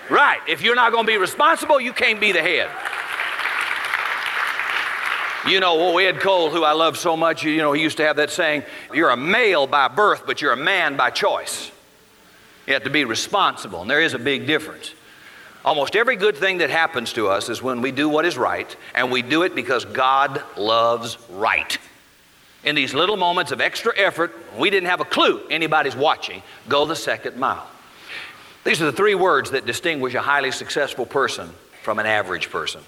[0.10, 0.40] Right.
[0.48, 2.70] If you're not going to be responsible, you can't be the head.
[5.48, 8.16] You know, Ed Cole, who I love so much, you know, he used to have
[8.16, 11.72] that saying, You're a male by birth, but you're a man by choice.
[12.66, 14.92] You have to be responsible, and there is a big difference.
[15.64, 18.76] Almost every good thing that happens to us is when we do what is right,
[18.96, 21.78] and we do it because God loves right.
[22.64, 26.86] In these little moments of extra effort, we didn't have a clue anybody's watching, go
[26.86, 27.68] the second mile.
[28.64, 31.52] These are the three words that distinguish a highly successful person
[31.84, 32.82] from an average person.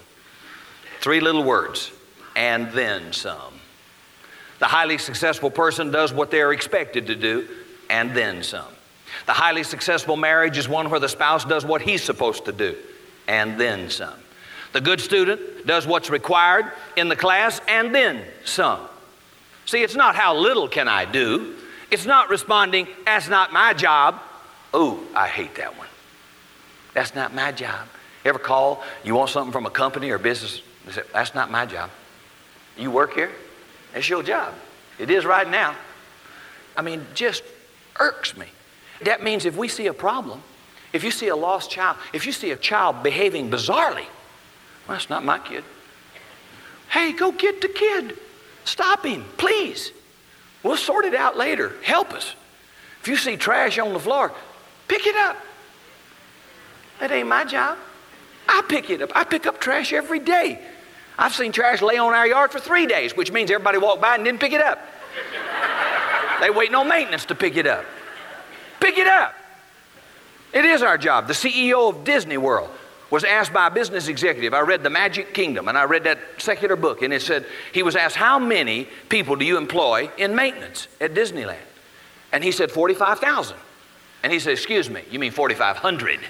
[1.00, 1.92] Three little words
[2.38, 3.52] and then some.
[4.60, 7.48] The highly successful person does what they're expected to do
[7.90, 8.72] and then some.
[9.26, 12.76] The highly successful marriage is one where the spouse does what he's supposed to do
[13.26, 14.14] and then some.
[14.72, 18.80] The good student does what's required in the class and then some.
[19.66, 21.56] See, it's not how little can I do.
[21.90, 24.20] It's not responding, that's not my job.
[24.72, 25.88] Oh, I hate that one.
[26.94, 27.88] That's not my job.
[28.24, 30.62] Ever call, you want something from a company or business?
[30.86, 31.90] They say, that's not my job.
[32.78, 33.32] You work here?
[33.94, 34.54] It's your job.
[34.98, 35.74] It is right now.
[36.76, 37.42] I mean, just
[37.98, 38.46] irks me.
[39.02, 40.42] That means if we see a problem,
[40.92, 44.06] if you see a lost child, if you see a child behaving bizarrely,
[44.86, 45.64] well, that's not my kid.
[46.88, 48.16] Hey, go get the kid.
[48.64, 49.92] Stop him, please.
[50.62, 51.74] We'll sort it out later.
[51.82, 52.34] Help us.
[53.00, 54.32] If you see trash on the floor,
[54.88, 55.36] pick it up.
[57.00, 57.78] That ain't my job.
[58.48, 59.12] I pick it up.
[59.14, 60.60] I pick up trash every day.
[61.18, 64.14] I've seen trash lay on our yard for three days, which means everybody walked by
[64.14, 64.78] and didn't pick it up.
[66.40, 67.84] they waiting on maintenance to pick it up.
[68.78, 69.34] Pick it up.
[70.52, 71.26] It is our job.
[71.26, 72.70] The CEO of Disney World
[73.10, 74.54] was asked by a business executive.
[74.54, 77.82] I read The Magic Kingdom, and I read that secular book, and it said he
[77.82, 81.56] was asked, How many people do you employ in maintenance at Disneyland?
[82.32, 83.56] And he said, 45,000.
[84.22, 86.20] And he said, Excuse me, you mean 4,500?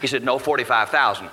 [0.00, 1.28] He said, No, 45,000.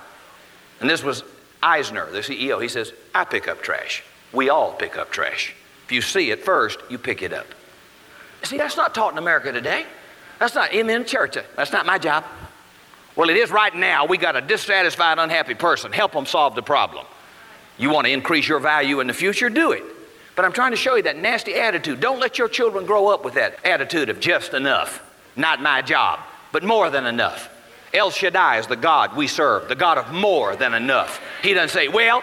[0.80, 1.24] And this was
[1.62, 4.02] Eisner, the CEO, he says, I pick up trash.
[4.32, 5.54] We all pick up trash.
[5.84, 7.46] If you see it first, you pick it up.
[8.42, 9.86] See, that's not taught in America today.
[10.38, 11.36] That's not in church.
[11.56, 12.24] That's not my job.
[13.14, 14.06] Well, it is right now.
[14.06, 15.92] We got a dissatisfied, unhappy person.
[15.92, 17.06] Help them solve the problem.
[17.78, 19.50] You want to increase your value in the future?
[19.50, 19.84] Do it.
[20.34, 22.00] But I'm trying to show you that nasty attitude.
[22.00, 25.02] Don't let your children grow up with that attitude of just enough.
[25.36, 26.20] Not my job,
[26.52, 27.50] but more than enough.
[27.92, 31.20] El Shaddai is the God we serve, the God of more than enough.
[31.42, 32.22] He doesn't say, Well,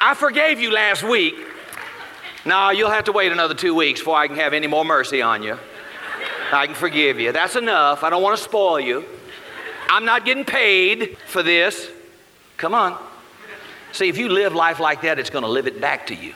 [0.00, 1.34] I forgave you last week.
[2.44, 5.20] No, you'll have to wait another two weeks before I can have any more mercy
[5.20, 5.58] on you.
[6.52, 7.32] I can forgive you.
[7.32, 8.04] That's enough.
[8.04, 9.04] I don't want to spoil you.
[9.90, 11.90] I'm not getting paid for this.
[12.56, 12.96] Come on.
[13.92, 16.34] See, if you live life like that, it's going to live it back to you.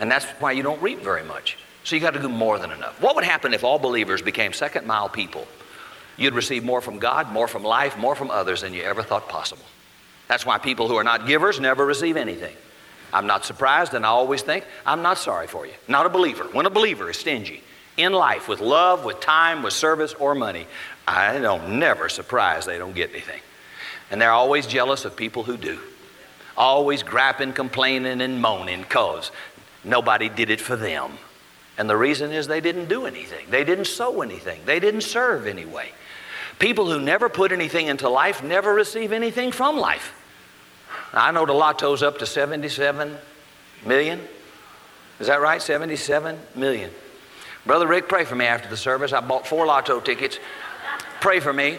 [0.00, 1.58] And that's why you don't reap very much.
[1.82, 3.00] So you got to do more than enough.
[3.00, 5.46] What would happen if all believers became second mile people?
[6.18, 9.28] You'd receive more from God, more from life, more from others than you ever thought
[9.28, 9.64] possible.
[10.26, 12.54] That's why people who are not givers never receive anything.
[13.12, 15.72] I'm not surprised, and I always think, I'm not sorry for you.
[15.86, 16.44] Not a believer.
[16.52, 17.62] When a believer is stingy
[17.96, 20.66] in life with love, with time, with service, or money,
[21.06, 23.40] I don't never surprise they don't get anything.
[24.10, 25.78] And they're always jealous of people who do.
[26.58, 29.30] always griping, complaining, and moaning because
[29.84, 31.12] nobody did it for them.
[31.78, 33.46] And the reason is they didn't do anything.
[33.48, 34.60] They didn't sow anything.
[34.66, 35.92] They didn't serve anyway.
[36.58, 40.14] People who never put anything into life never receive anything from life.
[41.12, 43.16] I know the lotto's up to 77
[43.86, 44.20] million.
[45.20, 45.62] Is that right?
[45.62, 46.90] 77 million.
[47.66, 49.12] Brother Rick, pray for me after the service.
[49.12, 50.38] I bought four lotto tickets.
[51.20, 51.78] Pray for me.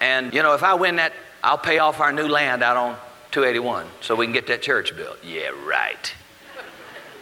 [0.00, 1.12] And, you know, if I win that,
[1.42, 2.96] I'll pay off our new land out on
[3.30, 5.18] 281 so we can get that church built.
[5.24, 6.12] Yeah, right.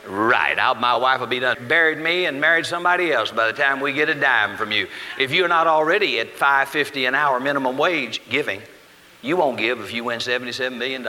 [0.08, 0.58] Right.
[0.58, 1.56] I'll, my wife will be done.
[1.68, 4.86] Buried me and married somebody else by the time we get a dime from you.
[5.18, 8.62] If you're not already at 550 an hour minimum wage giving,
[9.22, 11.06] you won't give if you win $77 million.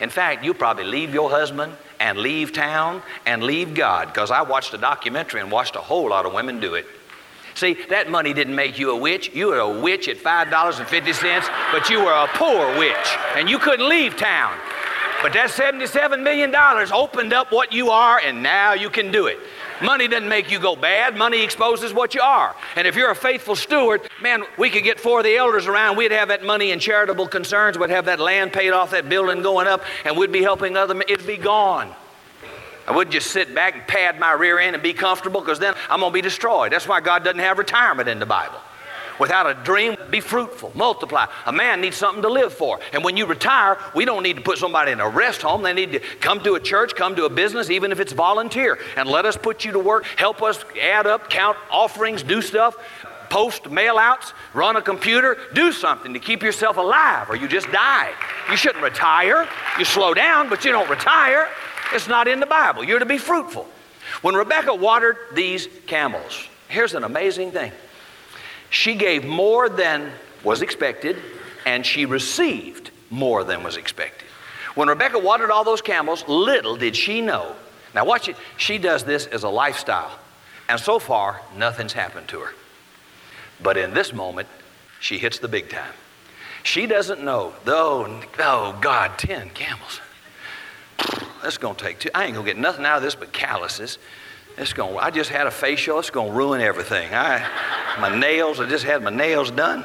[0.00, 4.42] In fact, you'll probably leave your husband and leave town and leave God because I
[4.42, 6.86] watched a documentary and watched a whole lot of women do it.
[7.54, 9.34] See, that money didn't make you a witch.
[9.34, 13.88] You were a witch at $5.50, but you were a poor witch and you couldn't
[13.88, 14.54] leave town.
[15.26, 16.54] But that $77 million
[16.94, 19.40] opened up what you are, and now you can do it.
[19.82, 21.16] Money doesn't make you go bad.
[21.16, 22.54] Money exposes what you are.
[22.76, 25.96] And if you're a faithful steward, man, we could get four of the elders around.
[25.96, 27.76] We'd have that money in charitable concerns.
[27.76, 30.94] We'd have that land paid off, that building going up, and we'd be helping other
[30.94, 31.08] men.
[31.08, 31.92] It'd be gone.
[32.86, 35.74] I wouldn't just sit back and pad my rear end and be comfortable because then
[35.90, 36.70] I'm going to be destroyed.
[36.70, 38.60] That's why God doesn't have retirement in the Bible.
[39.18, 41.26] Without a dream, be fruitful, multiply.
[41.46, 42.80] A man needs something to live for.
[42.92, 45.62] And when you retire, we don't need to put somebody in a rest home.
[45.62, 48.78] They need to come to a church, come to a business, even if it's volunteer,
[48.96, 52.76] and let us put you to work, help us add up, count offerings, do stuff,
[53.28, 57.70] post mail outs, run a computer, do something to keep yourself alive, or you just
[57.72, 58.12] die.
[58.50, 59.48] You shouldn't retire.
[59.78, 61.48] You slow down, but you don't retire.
[61.92, 62.84] It's not in the Bible.
[62.84, 63.66] You're to be fruitful.
[64.22, 67.72] When Rebecca watered these camels, here's an amazing thing.
[68.70, 70.12] She gave more than
[70.44, 71.16] was expected,
[71.64, 74.26] and she received more than was expected.
[74.74, 77.56] When Rebecca watered all those camels, little did she know.
[77.94, 78.36] Now, watch it.
[78.56, 80.18] She does this as a lifestyle,
[80.68, 82.52] and so far, nothing's happened to her.
[83.62, 84.48] But in this moment,
[85.00, 85.94] she hits the big time.
[86.62, 90.00] She doesn't know, though, oh God, 10 camels.
[91.42, 92.10] That's going to take two.
[92.14, 93.98] I ain't going to get nothing out of this but calluses.
[94.58, 94.96] It's going.
[94.98, 95.98] I just had a facial.
[95.98, 97.12] It's going to ruin everything.
[97.12, 97.46] I,
[98.00, 98.58] my nails.
[98.58, 99.84] I just had my nails done.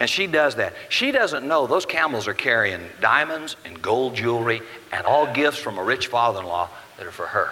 [0.00, 0.74] And she does that.
[0.88, 4.60] She doesn't know those camels are carrying diamonds and gold jewelry
[4.92, 7.50] and all gifts from a rich father-in-law that are for her.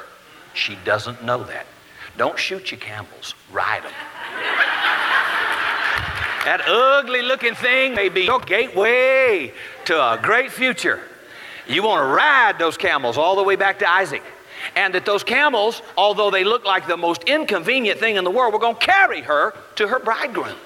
[0.54, 1.66] She doesn't know that.
[2.16, 3.34] Don't shoot your camels.
[3.52, 3.92] Ride them.
[6.44, 9.52] that ugly looking thing may be your gateway
[9.86, 11.00] to a great future.
[11.68, 14.22] You want to ride those camels all the way back to Isaac.
[14.76, 18.52] And that those camels, although they look like the most inconvenient thing in the world,
[18.52, 20.56] were going to carry her to her bridegroom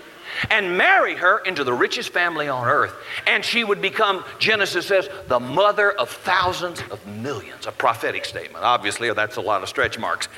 [0.50, 2.94] and marry her into the richest family on earth.
[3.26, 7.66] And she would become, Genesis says, the mother of thousands of millions.
[7.66, 8.64] A prophetic statement.
[8.64, 10.28] Obviously, that's a lot of stretch marks.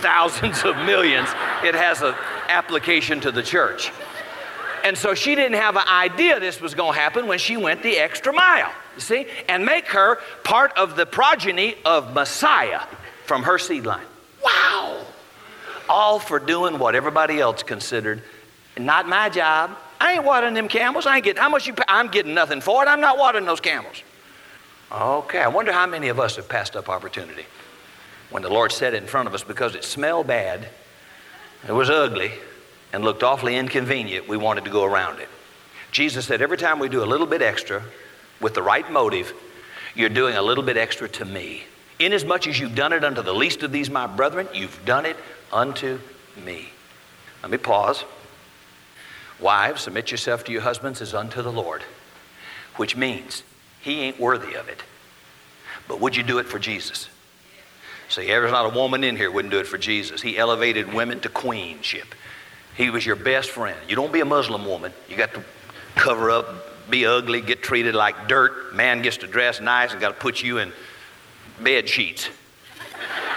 [0.00, 1.28] Thousands of millions.
[1.64, 2.14] It has an
[2.48, 3.90] application to the church.
[4.84, 7.82] And so she didn't have an idea this was going to happen when she went
[7.82, 12.82] the extra mile, you see, and make her part of the progeny of Messiah
[13.26, 14.06] from her seed line.
[14.42, 15.04] Wow!
[15.88, 18.22] All for doing what everybody else considered
[18.78, 19.76] not my job.
[20.00, 21.06] I ain't watering them camels.
[21.06, 21.84] I ain't getting how much you pay?
[21.88, 22.88] I'm getting nothing for it.
[22.88, 24.02] I'm not watering those camels.
[24.92, 27.44] Okay, I wonder how many of us have passed up opportunity
[28.30, 30.68] when the Lord set it in front of us because it smelled bad,
[31.66, 32.32] it was ugly,
[32.92, 34.28] and looked awfully inconvenient.
[34.28, 35.28] We wanted to go around it.
[35.90, 37.82] Jesus said, every time we do a little bit extra
[38.40, 39.32] with the right motive,
[39.94, 41.64] you're doing a little bit extra to me.
[41.98, 45.16] Inasmuch as you've done it unto the least of these, my brethren, you've done it
[45.52, 45.98] unto
[46.44, 46.68] me.
[47.42, 48.04] Let me pause.
[49.40, 51.82] Wives, submit yourself to your husbands as unto the Lord,
[52.76, 53.42] which means
[53.80, 54.82] he ain't worthy of it.
[55.88, 57.08] But would you do it for Jesus?
[58.08, 60.22] See, there's not a woman in here wouldn't do it for Jesus.
[60.22, 62.14] He elevated women to queenship.
[62.76, 63.76] He was your best friend.
[63.88, 64.92] You don't be a Muslim woman.
[65.08, 65.42] You got to
[65.94, 68.74] cover up, be ugly, get treated like dirt.
[68.74, 70.72] Man gets to dress nice and got to put you in
[71.62, 72.28] bed sheets.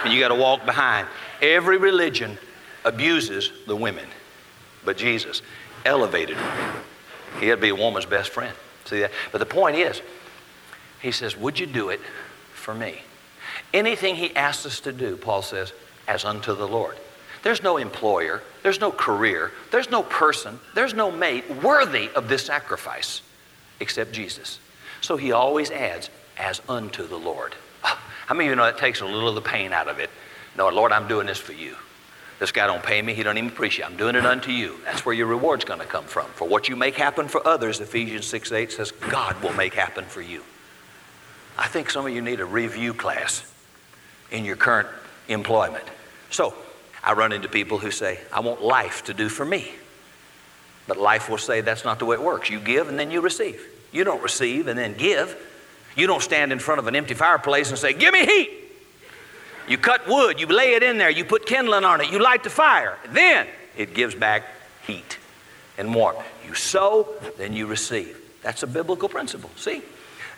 [0.04, 1.06] And you got to walk behind.
[1.42, 2.38] Every religion
[2.84, 4.06] abuses the women,
[4.84, 5.42] but Jesus
[5.84, 6.36] elevated.
[7.38, 8.54] He had to be a woman's best friend.
[8.84, 9.10] See that?
[9.32, 10.00] But the point is,
[11.00, 12.00] he says, Would you do it
[12.52, 13.00] for me?
[13.72, 15.72] Anything he asks us to do, Paul says,
[16.08, 16.96] as unto the Lord.
[17.42, 22.44] There's no employer, there's no career, there's no person, there's no mate worthy of this
[22.44, 23.22] sacrifice
[23.78, 24.58] except Jesus.
[25.00, 27.54] So he always adds, as unto the Lord.
[28.30, 30.08] How many of you know that takes a little of the pain out of it?
[30.56, 31.74] No, Lord, I'm doing this for you.
[32.38, 33.84] This guy don't pay me, he don't even appreciate.
[33.86, 34.78] I'm doing it unto you.
[34.84, 36.26] That's where your reward's going to come from.
[36.26, 40.04] For what you make happen for others, Ephesians 6 8 says, God will make happen
[40.04, 40.44] for you.
[41.58, 43.52] I think some of you need a review class
[44.30, 44.86] in your current
[45.26, 45.84] employment.
[46.30, 46.54] So,
[47.02, 49.72] I run into people who say, I want life to do for me.
[50.86, 52.48] But life will say that's not the way it works.
[52.48, 53.60] You give and then you receive.
[53.90, 55.36] You don't receive and then give.
[55.96, 58.50] You don't stand in front of an empty fireplace and say, Give me heat.
[59.68, 62.42] You cut wood, you lay it in there, you put kindling on it, you light
[62.42, 62.98] the fire.
[63.10, 64.42] Then it gives back
[64.84, 65.18] heat
[65.78, 66.18] and warmth.
[66.46, 68.20] You sow, then you receive.
[68.42, 69.50] That's a biblical principle.
[69.56, 69.82] See?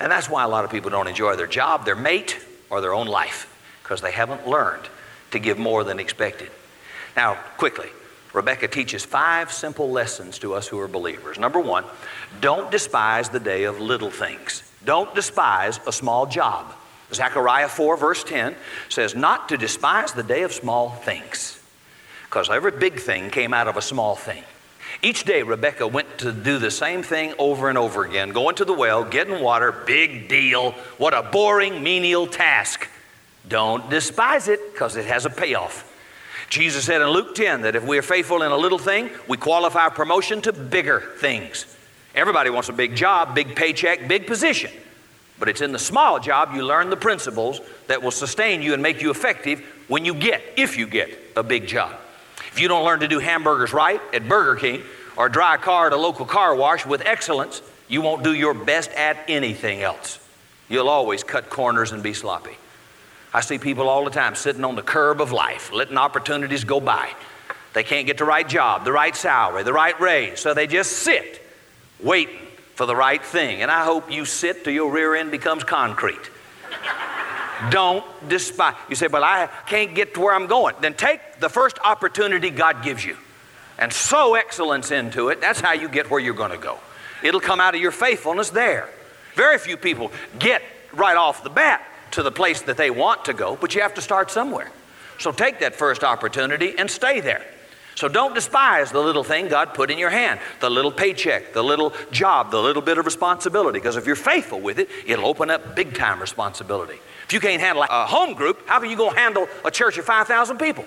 [0.01, 2.39] And that's why a lot of people don't enjoy their job, their mate,
[2.69, 3.49] or their own life,
[3.83, 4.89] because they haven't learned
[5.31, 6.51] to give more than expected.
[7.17, 7.89] Now, quickly,
[8.33, 11.39] Rebecca teaches five simple lessons to us who are believers.
[11.39, 11.85] Number one,
[12.41, 14.63] don't despise the day of little things.
[14.85, 16.73] Don't despise a small job.
[17.13, 18.55] Zechariah 4, verse 10
[18.89, 21.63] says, Not to despise the day of small things,
[22.25, 24.43] because every big thing came out of a small thing.
[25.03, 28.65] Each day, Rebecca went to do the same thing over and over again going to
[28.65, 30.73] the well, getting water, big deal.
[30.99, 32.89] What a boring, menial task.
[33.49, 35.89] Don't despise it because it has a payoff.
[36.49, 39.39] Jesus said in Luke 10 that if we are faithful in a little thing, we
[39.39, 41.65] qualify promotion to bigger things.
[42.15, 44.71] Everybody wants a big job, big paycheck, big position.
[45.39, 48.83] But it's in the small job you learn the principles that will sustain you and
[48.83, 51.97] make you effective when you get, if you get, a big job.
[52.53, 54.83] If you don't learn to do hamburgers right at Burger King
[55.17, 58.55] or dry a car at a local car wash with excellence, you won't do your
[58.55, 60.19] best at anything else.
[60.69, 62.57] You'll always cut corners and be sloppy.
[63.35, 66.79] I see people all the time sitting on the curb of life, letting opportunities go
[66.79, 67.11] by.
[67.73, 70.93] They can't get the right job, the right salary, the right raise, so they just
[70.93, 71.42] sit
[72.03, 72.39] waiting
[72.75, 73.63] for the right thing.
[73.63, 76.31] And I hope you sit till your rear end becomes concrete.
[77.71, 78.75] Don't despise.
[78.89, 80.75] You say, but I can't get to where I'm going.
[80.81, 83.17] Then take the first opportunity God gives you
[83.79, 85.41] and sow excellence into it.
[85.41, 86.79] That's how you get where you're going to go.
[87.23, 88.89] It'll come out of your faithfulness there.
[89.35, 93.33] Very few people get right off the bat to the place that they want to
[93.33, 94.71] go, but you have to start somewhere.
[95.19, 97.45] So take that first opportunity and stay there.
[97.95, 101.63] So don't despise the little thing God put in your hand, the little paycheck, the
[101.63, 105.51] little job, the little bit of responsibility, because if you're faithful with it, it'll open
[105.51, 106.99] up big time responsibility.
[107.25, 110.05] If you can't handle a home group, how can you go handle a church of
[110.05, 110.85] 5,000 people?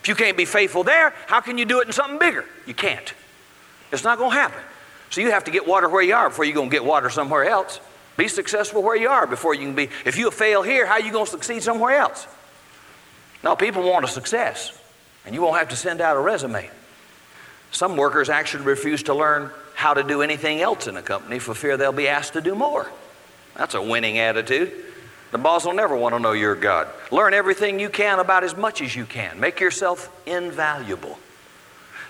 [0.00, 2.44] If you can't be faithful there, how can you do it in something bigger?
[2.66, 3.12] You can't.
[3.92, 4.60] It's not going to happen.
[5.10, 7.10] So you have to get water where you are before you're going to get water
[7.10, 7.78] somewhere else.
[8.16, 9.90] Be successful where you are before you can be.
[10.04, 12.26] If you fail here, how are you going to succeed somewhere else?
[13.44, 14.72] No, people want a success,
[15.24, 16.70] and you won't have to send out a resume.
[17.70, 21.54] Some workers actually refuse to learn how to do anything else in a company for
[21.54, 22.90] fear they'll be asked to do more.
[23.56, 24.72] That's a winning attitude.
[25.30, 26.88] The boss will never want to know your God.
[27.10, 29.40] Learn everything you can about as much as you can.
[29.40, 31.18] Make yourself invaluable.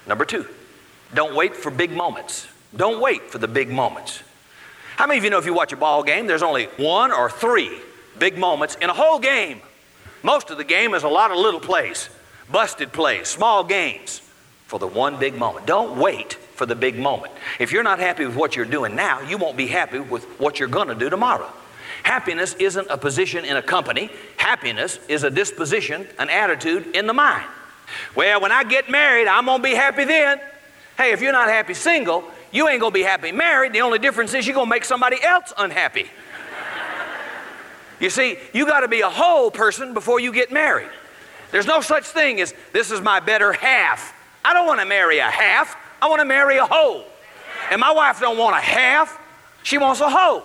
[0.08, 0.46] Number two,
[1.14, 2.48] don't wait for big moments.
[2.74, 4.22] Don't wait for the big moments.
[4.96, 7.30] How many of you know if you watch a ball game, there's only one or
[7.30, 7.70] three
[8.18, 9.60] big moments in a whole game?
[10.22, 12.08] Most of the game is a lot of little plays,
[12.52, 14.20] busted plays, small gains
[14.66, 15.66] for the one big moment.
[15.66, 17.32] Don't wait for the big moment.
[17.58, 20.60] If you're not happy with what you're doing now, you won't be happy with what
[20.60, 21.50] you're going to do tomorrow.
[22.02, 27.14] Happiness isn't a position in a company, happiness is a disposition, an attitude in the
[27.14, 27.46] mind.
[28.14, 30.40] Well, when I get married, I'm going to be happy then.
[30.96, 33.72] Hey, if you're not happy single, you ain't gonna be happy married.
[33.72, 36.08] The only difference is you're gonna make somebody else unhappy.
[38.00, 40.88] You see, you gotta be a whole person before you get married.
[41.52, 44.14] There's no such thing as this is my better half.
[44.44, 47.04] I don't wanna marry a half, I wanna marry a whole.
[47.70, 49.18] And my wife don't want a half,
[49.62, 50.42] she wants a whole.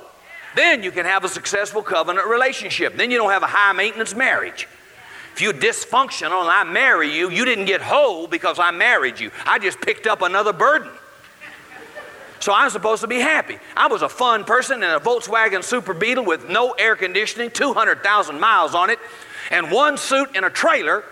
[0.56, 2.96] Then you can have a successful covenant relationship.
[2.98, 4.68] Then you don't have a high maintenance marriage.
[5.34, 9.30] If you're dysfunctional and I marry you, you didn't get whole because I married you.
[9.46, 10.90] I just picked up another burden.
[12.40, 13.60] So I'm supposed to be happy.
[13.76, 18.40] I was a fun person in a Volkswagen Super Beetle with no air conditioning, 200,000
[18.40, 19.00] miles on it,
[19.52, 21.04] and one suit in a trailer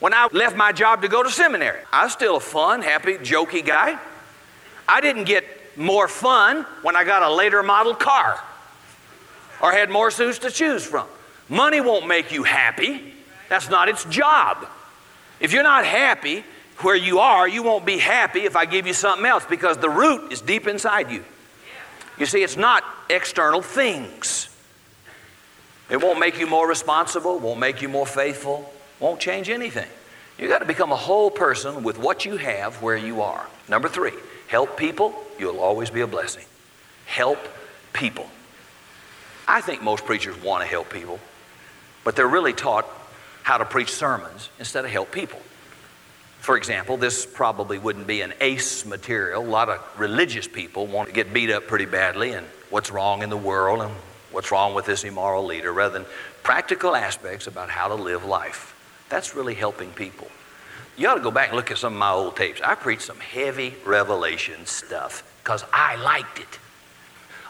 [0.00, 1.80] when I left my job to go to seminary.
[1.92, 3.98] I was still a fun, happy, jokey guy.
[4.88, 5.44] I didn't get
[5.76, 8.42] more fun when I got a later model car
[9.60, 11.06] or had more suits to choose from.
[11.48, 13.14] Money won't make you happy.
[13.48, 14.66] That's not its job.
[15.40, 16.44] If you're not happy,
[16.78, 19.90] where you are, you won't be happy if I give you something else because the
[19.90, 21.24] root is deep inside you.
[22.18, 24.48] You see, it's not external things.
[25.92, 29.88] It won't make you more responsible, won't make you more faithful, won't change anything.
[30.38, 33.46] You got to become a whole person with what you have where you are.
[33.68, 34.14] Number three,
[34.48, 36.46] help people, you'll always be a blessing.
[37.04, 37.38] Help
[37.92, 38.26] people.
[39.46, 41.20] I think most preachers want to help people,
[42.04, 42.86] but they're really taught
[43.42, 45.42] how to preach sermons instead of help people.
[46.38, 49.42] For example, this probably wouldn't be an ace material.
[49.42, 53.22] A lot of religious people want to get beat up pretty badly and what's wrong
[53.22, 53.92] in the world and
[54.32, 56.06] what's wrong with this immoral leader, rather than
[56.42, 58.74] practical aspects about how to live life.
[59.08, 60.28] That's really helping people.
[60.96, 62.60] You ought to go back and look at some of my old tapes.
[62.62, 66.58] I preached some heavy revelation stuff because I liked it.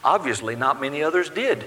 [0.05, 1.65] Obviously, not many others did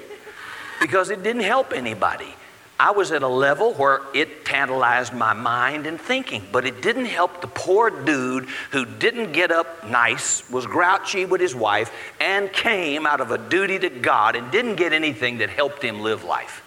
[0.79, 2.33] because it didn't help anybody.
[2.77, 7.05] I was at a level where it tantalized my mind and thinking, but it didn't
[7.05, 12.51] help the poor dude who didn't get up nice, was grouchy with his wife, and
[12.51, 16.25] came out of a duty to God and didn't get anything that helped him live
[16.25, 16.63] life.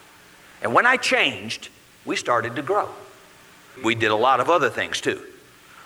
[0.63, 1.69] And when I changed,
[2.07, 2.89] we started to grow.
[3.85, 5.23] We did a lot of other things too.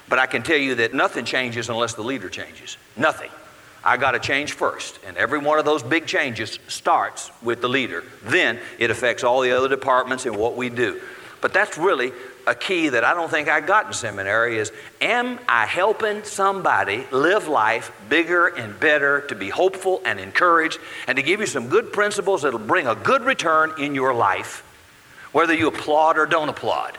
[0.09, 2.77] But I can tell you that nothing changes unless the leader changes.
[2.97, 3.31] Nothing.
[3.85, 4.99] I got to change first.
[5.07, 8.05] And every one of those big changes starts with the leader.
[8.24, 11.01] Then it affects all the other departments and what we do.
[11.41, 12.12] But that's really
[12.47, 17.05] a key that I don't think I got in seminary is am I helping somebody
[17.11, 21.68] live life bigger and better to be hopeful and encouraged and to give you some
[21.68, 24.64] good principles that'll bring a good return in your life,
[25.33, 26.99] whether you applaud or don't applaud.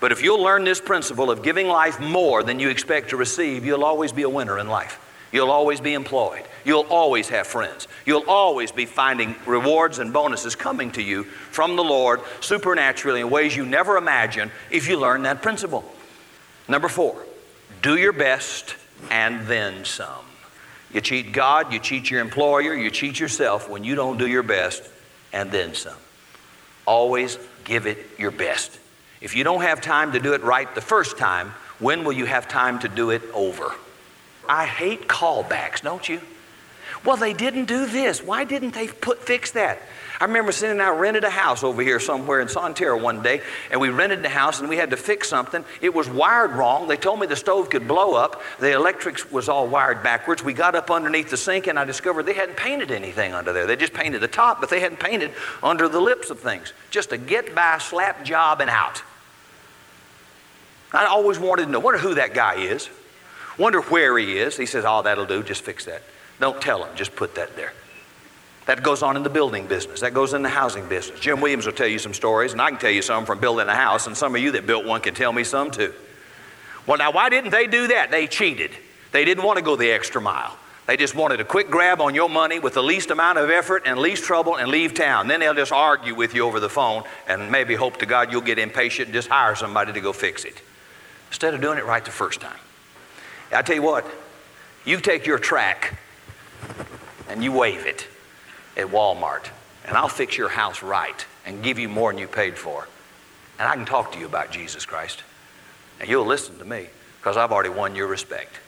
[0.00, 3.66] But if you'll learn this principle of giving life more than you expect to receive,
[3.66, 4.98] you'll always be a winner in life.
[5.32, 6.42] You'll always be employed.
[6.64, 7.86] You'll always have friends.
[8.04, 13.30] You'll always be finding rewards and bonuses coming to you from the Lord supernaturally in
[13.30, 15.84] ways you never imagined if you learn that principle.
[16.68, 17.16] Number four,
[17.82, 18.74] do your best
[19.10, 20.24] and then some.
[20.92, 24.42] You cheat God, you cheat your employer, you cheat yourself when you don't do your
[24.42, 24.82] best
[25.32, 25.96] and then some.
[26.86, 28.78] Always give it your best.
[29.20, 32.24] If you don't have time to do it right the first time, when will you
[32.24, 33.72] have time to do it over?
[34.48, 36.20] I hate callbacks, don't you?
[37.04, 38.22] Well, they didn't do this.
[38.22, 39.80] Why didn't they put fix that?
[40.20, 43.80] I remember sitting out rented a house over here somewhere in Sonterra one day, and
[43.80, 45.64] we rented the house and we had to fix something.
[45.80, 46.88] It was wired wrong.
[46.88, 48.42] They told me the stove could blow up.
[48.58, 50.44] The electrics was all wired backwards.
[50.44, 53.66] We got up underneath the sink and I discovered they hadn't painted anything under there.
[53.66, 55.32] They just painted the top, but they hadn't painted
[55.62, 56.74] under the lips of things.
[56.90, 59.02] Just a get by slap job and out.
[60.92, 62.90] I always wanted to know, wonder who that guy is.
[63.60, 64.56] Wonder where he is.
[64.56, 65.42] He says, Oh, that'll do.
[65.42, 66.02] Just fix that.
[66.40, 66.96] Don't tell him.
[66.96, 67.74] Just put that there.
[68.64, 70.00] That goes on in the building business.
[70.00, 71.20] That goes in the housing business.
[71.20, 73.68] Jim Williams will tell you some stories, and I can tell you some from building
[73.68, 75.92] a house, and some of you that built one can tell me some too.
[76.86, 78.10] Well, now, why didn't they do that?
[78.10, 78.70] They cheated.
[79.12, 80.56] They didn't want to go the extra mile.
[80.86, 83.82] They just wanted a quick grab on your money with the least amount of effort
[83.84, 85.28] and least trouble and leave town.
[85.28, 88.40] Then they'll just argue with you over the phone and maybe hope to God you'll
[88.40, 90.62] get impatient and just hire somebody to go fix it
[91.28, 92.56] instead of doing it right the first time.
[93.52, 94.06] I tell you what,
[94.84, 95.98] you take your track
[97.28, 98.06] and you wave it
[98.76, 99.48] at Walmart,
[99.86, 102.86] and I'll fix your house right and give you more than you paid for.
[103.58, 105.22] And I can talk to you about Jesus Christ.
[106.00, 106.86] And you'll listen to me
[107.18, 108.58] because I've already won your respect.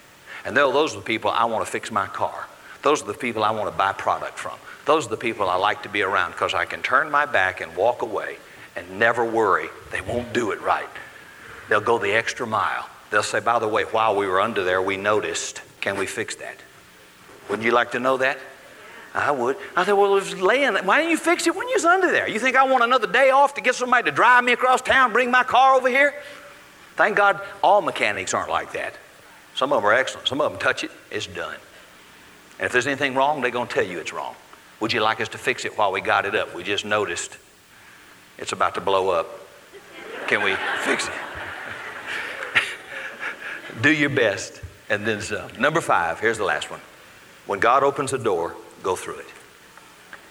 [0.44, 2.46] And those are the people I want to fix my car.
[2.82, 4.58] Those are the people I want to buy product from.
[4.84, 7.60] Those are the people I like to be around because I can turn my back
[7.60, 8.36] and walk away
[8.74, 10.88] and never worry they won't do it right.
[11.68, 12.88] They'll go the extra mile.
[13.12, 15.60] They'll say, by the way, while we were under there, we noticed.
[15.82, 16.56] Can we fix that?
[17.48, 18.38] Wouldn't you like to know that?
[19.14, 19.58] I would.
[19.76, 20.74] I said, well, it was laying.
[20.76, 22.26] Why didn't you fix it when you was under there?
[22.26, 25.12] You think I want another day off to get somebody to drive me across town,
[25.12, 26.14] bring my car over here?
[26.96, 28.94] Thank God all mechanics aren't like that.
[29.54, 30.26] Some of them are excellent.
[30.26, 31.56] Some of them touch it, it's done.
[32.58, 34.34] And if there's anything wrong, they're going to tell you it's wrong.
[34.80, 36.54] Would you like us to fix it while we got it up?
[36.54, 37.36] We just noticed
[38.38, 39.28] it's about to blow up.
[40.28, 40.54] Can we
[40.84, 41.14] fix it?
[43.80, 44.60] Do your best
[44.90, 45.50] and then some.
[45.58, 46.80] Number five, here's the last one.
[47.46, 49.26] When God opens a door, go through it.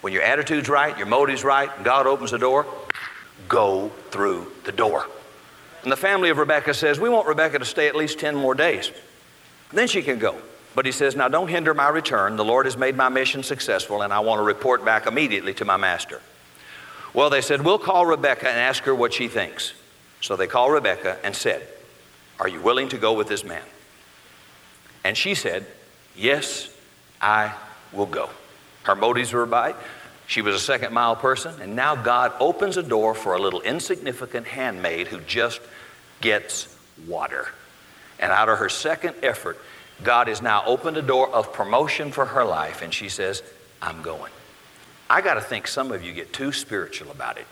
[0.01, 2.65] When your attitude's right, your motive's right, and God opens the door,
[3.47, 5.05] go through the door.
[5.83, 8.55] And the family of Rebecca says, We want Rebecca to stay at least 10 more
[8.55, 8.91] days.
[9.71, 10.35] Then she can go.
[10.73, 12.35] But he says, Now don't hinder my return.
[12.35, 15.65] The Lord has made my mission successful, and I want to report back immediately to
[15.65, 16.21] my master.
[17.13, 19.73] Well, they said, We'll call Rebecca and ask her what she thinks.
[20.21, 21.67] So they called Rebecca and said,
[22.41, 23.61] are you willing to go with this man?
[25.03, 25.65] And she said,
[26.15, 26.75] Yes,
[27.21, 27.53] I
[27.93, 28.31] will go.
[28.83, 29.75] Her motives were right.
[30.25, 33.61] She was a second mile person, and now God opens a door for a little
[33.61, 35.61] insignificant handmaid who just
[36.19, 36.75] gets
[37.07, 37.47] water.
[38.19, 39.59] And out of her second effort,
[40.03, 43.43] God has now opened a door of promotion for her life, and she says,
[43.81, 44.31] I'm going.
[45.09, 47.45] I got to think some of you get too spiritual about it.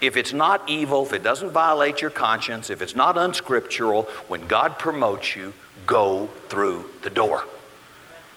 [0.00, 4.46] If it's not evil, if it doesn't violate your conscience, if it's not unscriptural, when
[4.46, 5.52] God promotes you,
[5.86, 7.44] go through the door.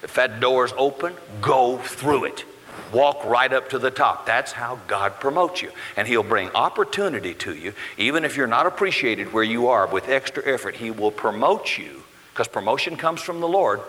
[0.02, 2.44] If that door is open, go through it.
[2.92, 4.26] Walk right up to the top.
[4.26, 5.70] That's how God promotes you.
[5.96, 7.74] And He'll bring opportunity to you.
[7.96, 12.01] Even if you're not appreciated where you are with extra effort, He will promote you
[12.32, 13.80] because promotion comes from the Lord.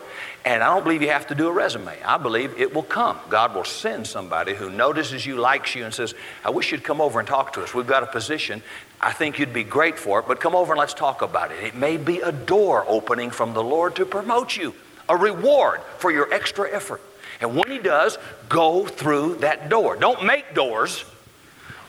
[0.43, 1.95] And I don't believe you have to do a resume.
[2.03, 3.17] I believe it will come.
[3.29, 6.13] God will send somebody who notices you, likes you, and says,
[6.43, 7.73] I wish you'd come over and talk to us.
[7.73, 8.61] We've got a position.
[8.99, 11.63] I think you'd be great for it, but come over and let's talk about it.
[11.63, 14.75] It may be a door opening from the Lord to promote you,
[15.07, 16.99] a reward for your extra effort.
[17.39, 18.17] And when He does,
[18.49, 19.95] go through that door.
[19.95, 21.05] Don't make doors.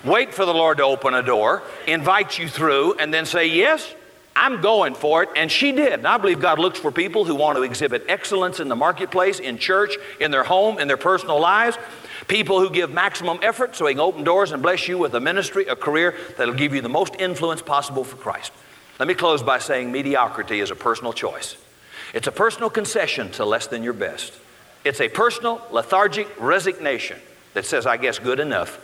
[0.04, 3.92] Wait for the Lord to open a door, invite you through, and then say, Yes,
[4.36, 5.28] I'm going for it.
[5.36, 5.92] And she did.
[5.92, 9.38] And I believe God looks for people who want to exhibit excellence in the marketplace,
[9.38, 11.78] in church, in their home, in their personal lives.
[12.26, 15.20] People who give maximum effort so He can open doors and bless you with a
[15.20, 18.52] ministry, a career that'll give you the most influence possible for Christ.
[18.98, 21.56] Let me close by saying mediocrity is a personal choice.
[22.12, 24.32] It's a personal concession to less than your best.
[24.84, 27.18] It's a personal, lethargic resignation
[27.54, 28.80] that says, I guess good enough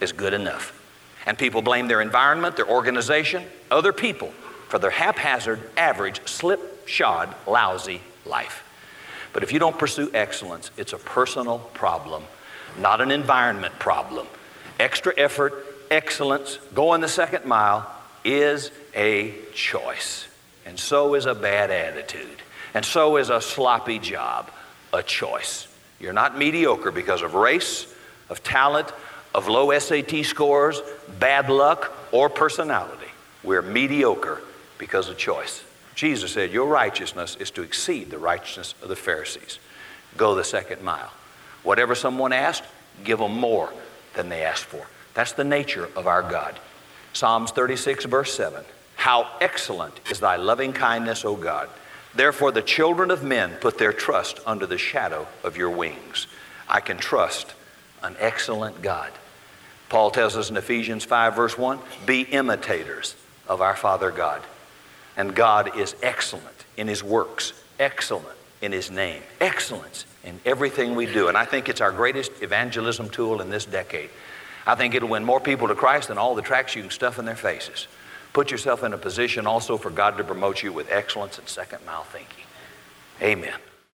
[0.00, 0.80] is good enough.
[1.26, 4.32] And people blame their environment, their organization, other people
[4.74, 8.64] for their haphazard, average, slipshod, lousy life.
[9.32, 12.24] But if you don't pursue excellence, it's a personal problem,
[12.80, 14.26] not an environment problem.
[14.80, 15.54] Extra effort,
[15.92, 17.88] excellence, going the second mile
[18.24, 20.26] is a choice.
[20.66, 22.42] And so is a bad attitude.
[22.74, 24.50] And so is a sloppy job
[24.92, 25.68] a choice.
[26.00, 27.86] You're not mediocre because of race,
[28.28, 28.92] of talent,
[29.32, 30.82] of low SAT scores,
[31.20, 33.06] bad luck, or personality.
[33.44, 34.40] We're mediocre
[34.84, 35.64] because of choice.
[35.94, 39.58] Jesus said, Your righteousness is to exceed the righteousness of the Pharisees.
[40.18, 41.10] Go the second mile.
[41.62, 42.64] Whatever someone asked,
[43.02, 43.72] give them more
[44.12, 44.86] than they asked for.
[45.14, 46.60] That's the nature of our God.
[47.14, 48.62] Psalms 36, verse 7.
[48.96, 51.70] How excellent is thy loving kindness, O God.
[52.14, 56.26] Therefore, the children of men put their trust under the shadow of your wings.
[56.68, 57.54] I can trust
[58.02, 59.12] an excellent God.
[59.88, 63.16] Paul tells us in Ephesians 5, verse 1 be imitators
[63.48, 64.42] of our Father God.
[65.16, 71.06] And God is excellent in His works, excellent in His name, excellence in everything we
[71.06, 71.28] do.
[71.28, 74.10] And I think it's our greatest evangelism tool in this decade.
[74.66, 77.18] I think it'll win more people to Christ than all the tracts you can stuff
[77.18, 77.86] in their faces.
[78.32, 81.84] Put yourself in a position also for God to promote you with excellence and second
[81.86, 82.44] mile thinking.
[83.22, 83.54] Amen.